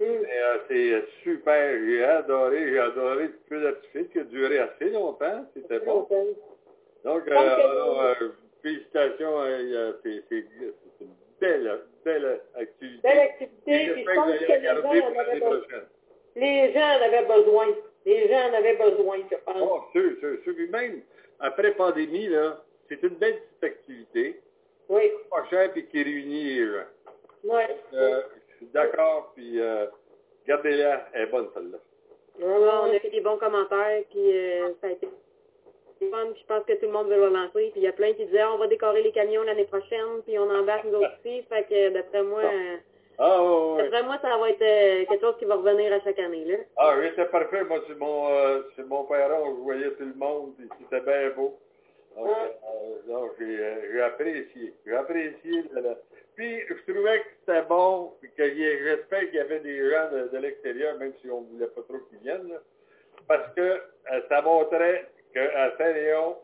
euh, 0.00 0.58
c'est 0.68 1.04
super. 1.22 1.78
J'ai 1.86 2.04
adoré, 2.04 2.70
j'ai 2.70 2.78
adoré 2.78 3.24
le 3.28 3.38
feu 3.48 3.62
d'artifice 3.62 4.08
qui 4.12 4.18
a 4.18 4.24
duré 4.24 4.58
assez 4.58 4.90
longtemps. 4.90 5.46
C'était 5.54 5.80
bon. 5.80 6.06
Donc, 7.04 7.28
euh, 7.28 7.32
euh, 7.32 7.36
alors, 7.70 8.02
euh, 8.02 8.14
félicitations. 8.62 9.40
a- 9.76 9.92
c'est 10.02 10.36
une 11.00 11.08
belle, 11.40 11.80
belle 12.04 12.40
activité. 12.54 13.00
Belle 13.08 13.18
activité, 13.20 13.90
puis 13.92 14.04
je 14.04 14.14
pense 14.14 14.32
que 14.38 14.44
les 14.44 14.62
gens 14.64 14.76
en 14.78 14.82
pour 14.82 15.20
avaient 15.20 15.40
besoin. 15.40 15.60
Les 16.36 16.72
gens 16.72 16.80
en 16.80 17.02
avaient 17.02 17.26
besoin. 17.26 17.66
Les 18.04 18.28
gens 18.28 18.50
en 18.50 18.54
avaient 18.54 18.76
besoin, 18.76 19.16
je 19.30 19.36
pense. 19.44 19.56
Oh, 19.62 19.80
sûr, 19.92 20.10
sûr, 20.20 20.38
sûr. 20.44 20.54
Puis 20.54 20.68
même 20.68 21.00
après 21.40 21.72
pandémie, 21.72 22.28
là, 22.28 22.62
c'est 22.88 23.02
une 23.02 23.16
belle 23.16 23.38
petite 23.60 23.64
activité, 23.64 24.40
Oui, 24.88 25.10
pas 25.30 25.44
et 25.76 25.84
qui 25.86 26.02
réunit 26.02 26.44
les 26.54 26.66
gens. 26.66 26.86
oui. 27.44 27.62
Euh, 27.94 28.20
je 28.60 28.64
suis 28.64 28.72
d'accord, 28.72 29.32
puis 29.34 29.60
euh, 29.60 29.86
gardez-la, 30.46 31.08
elle 31.12 31.22
est 31.22 31.26
bonne 31.26 31.48
celle-là. 31.54 31.78
on 32.40 32.90
a 32.94 32.98
fait 33.00 33.10
des 33.10 33.20
bons 33.20 33.38
commentaires, 33.38 34.02
puis 34.10 34.36
euh, 34.36 34.68
ça 34.80 34.88
a 34.88 34.90
été 34.90 35.06
fun, 36.10 36.26
puis 36.32 36.42
je 36.42 36.46
pense 36.46 36.64
que 36.64 36.72
tout 36.74 36.86
le 36.86 36.92
monde 36.92 37.08
veut 37.08 37.16
le 37.16 37.24
relancer. 37.24 37.70
Puis 37.70 37.72
il 37.76 37.82
y 37.82 37.88
a 37.88 37.92
plein 37.92 38.12
qui 38.12 38.26
disaient, 38.26 38.40
Ah, 38.40 38.52
on 38.54 38.58
va 38.58 38.66
décorer 38.66 39.02
les 39.02 39.12
camions 39.12 39.42
l'année 39.42 39.64
prochaine, 39.64 40.22
puis 40.26 40.38
on 40.38 40.50
embarque 40.50 40.84
nous 40.84 40.96
autres 40.98 41.12
aussi. 41.24 41.42
Fait 41.44 41.64
que 41.68 41.88
d'après 41.90 42.22
moi, 42.22 42.42
euh, 42.42 42.76
Ah, 43.18 43.74
d'après 43.78 44.02
moi, 44.02 44.18
ça 44.20 44.36
va 44.36 44.50
être 44.50 45.08
quelque 45.08 45.20
chose 45.20 45.36
qui 45.38 45.46
va 45.46 45.54
revenir 45.56 45.92
à 45.92 46.00
chaque 46.00 46.18
année, 46.18 46.44
là. 46.44 46.56
Ah, 46.76 46.94
oui, 46.98 47.06
c'était 47.10 47.24
parfait. 47.26 47.64
Moi, 47.64 47.78
c'est 47.88 47.96
mon, 47.98 48.28
euh, 48.30 48.62
c'est 48.76 48.86
mon 48.86 49.04
perron, 49.04 49.56
je 49.56 49.60
voyais 49.62 49.90
tout 49.92 50.04
le 50.04 50.14
monde, 50.14 50.52
c'était 50.82 51.00
bien 51.00 51.30
beau. 51.30 51.58
Donc, 52.14 52.28
euh, 52.30 53.12
donc, 53.12 53.32
j'ai, 53.38 54.00
apprécié. 54.00 54.74
J'ai 54.86 54.94
apprécié. 54.96 55.62
le- 55.72 55.80
le- 55.82 55.96
Puis, 56.34 56.60
je 56.68 56.92
trouvais 56.92 57.20
que 57.20 57.24
c'était 57.40 57.62
bon, 57.62 58.12
puis 58.20 58.30
que 58.36 58.42
y 58.42 58.64
ait- 58.64 58.78
j'espère 58.84 59.20
qu'il 59.20 59.34
y 59.34 59.38
avait 59.40 59.60
des 59.60 59.80
gens 60.10 60.16
de, 60.16 60.28
de 60.28 60.38
l'extérieur, 60.38 60.96
même 60.98 61.12
si 61.20 61.30
on 61.30 61.42
ne 61.42 61.46
voulait 61.46 61.66
pas 61.66 61.82
trop 61.82 61.98
qu'ils 62.10 62.18
viennent, 62.18 62.48
là, 62.48 62.56
parce 63.28 63.52
que 63.54 63.60
euh, 63.60 64.20
ça 64.28 64.42
montrait 64.42 65.06
qu'à 65.32 65.76
Saint-Léon, 65.78 66.36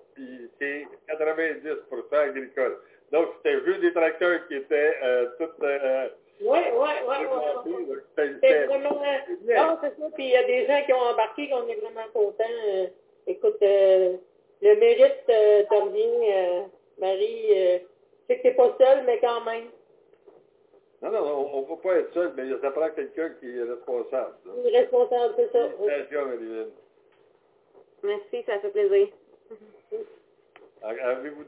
c'est 0.58 0.86
90% 1.08 2.14
agricole. 2.14 2.78
Donc, 3.12 3.28
c'était 3.36 3.64
juste 3.64 3.80
des 3.80 3.92
tracteurs 3.92 4.46
qui 4.48 4.56
étaient 4.56 4.96
euh, 5.02 5.26
tous... 5.38 5.50
Euh, 5.62 6.08
Oui, 6.40 6.58
oui, 6.72 6.88
oui, 7.08 7.16
oui. 7.66 7.98
C'est 8.42 8.64
vraiment... 8.66 9.00
bien. 9.42 9.66
Non, 9.66 9.78
c'est 9.82 9.98
ça. 10.00 10.06
Puis 10.14 10.24
il 10.24 10.30
y 10.30 10.36
a 10.36 10.44
des 10.44 10.66
gens 10.66 10.82
qui 10.84 10.92
ont 10.92 10.98
embarqué, 11.12 11.48
qu'on 11.48 11.68
est 11.68 11.76
vraiment 11.76 12.08
contents. 12.12 12.44
Euh, 12.68 12.86
écoute, 13.26 13.58
euh, 13.62 14.16
le 14.62 14.74
mérite 14.76 15.24
euh, 15.28 15.62
te 15.64 15.74
revient, 15.74 16.32
euh, 16.32 16.62
Marie. 16.98 17.46
Euh, 17.50 17.78
je 18.28 18.34
sais 18.34 18.38
que 18.38 18.42
t'es 18.42 18.54
pas 18.54 18.74
seule, 18.78 19.04
mais 19.04 19.18
quand 19.20 19.44
même. 19.44 19.64
Non, 21.02 21.10
non, 21.10 21.50
on 21.52 21.60
ne 21.62 21.66
peut 21.66 21.82
pas 21.82 21.96
être 21.96 22.14
seul, 22.14 22.32
mais 22.36 22.48
ça 22.60 22.70
prend 22.70 22.88
quelqu'un 22.90 23.30
qui 23.40 23.58
est 23.58 23.62
responsable. 23.64 24.34
là. 24.46 24.52
Responsable, 24.80 25.34
c'est 25.36 25.50
ça. 25.52 25.68
Félicitations, 25.70 26.26
Marilyn. 26.26 26.66
Merci, 28.04 28.42
ça 28.46 28.58
fait 28.60 28.70
plaisir. 28.70 29.08
Avez-vous 30.82 31.44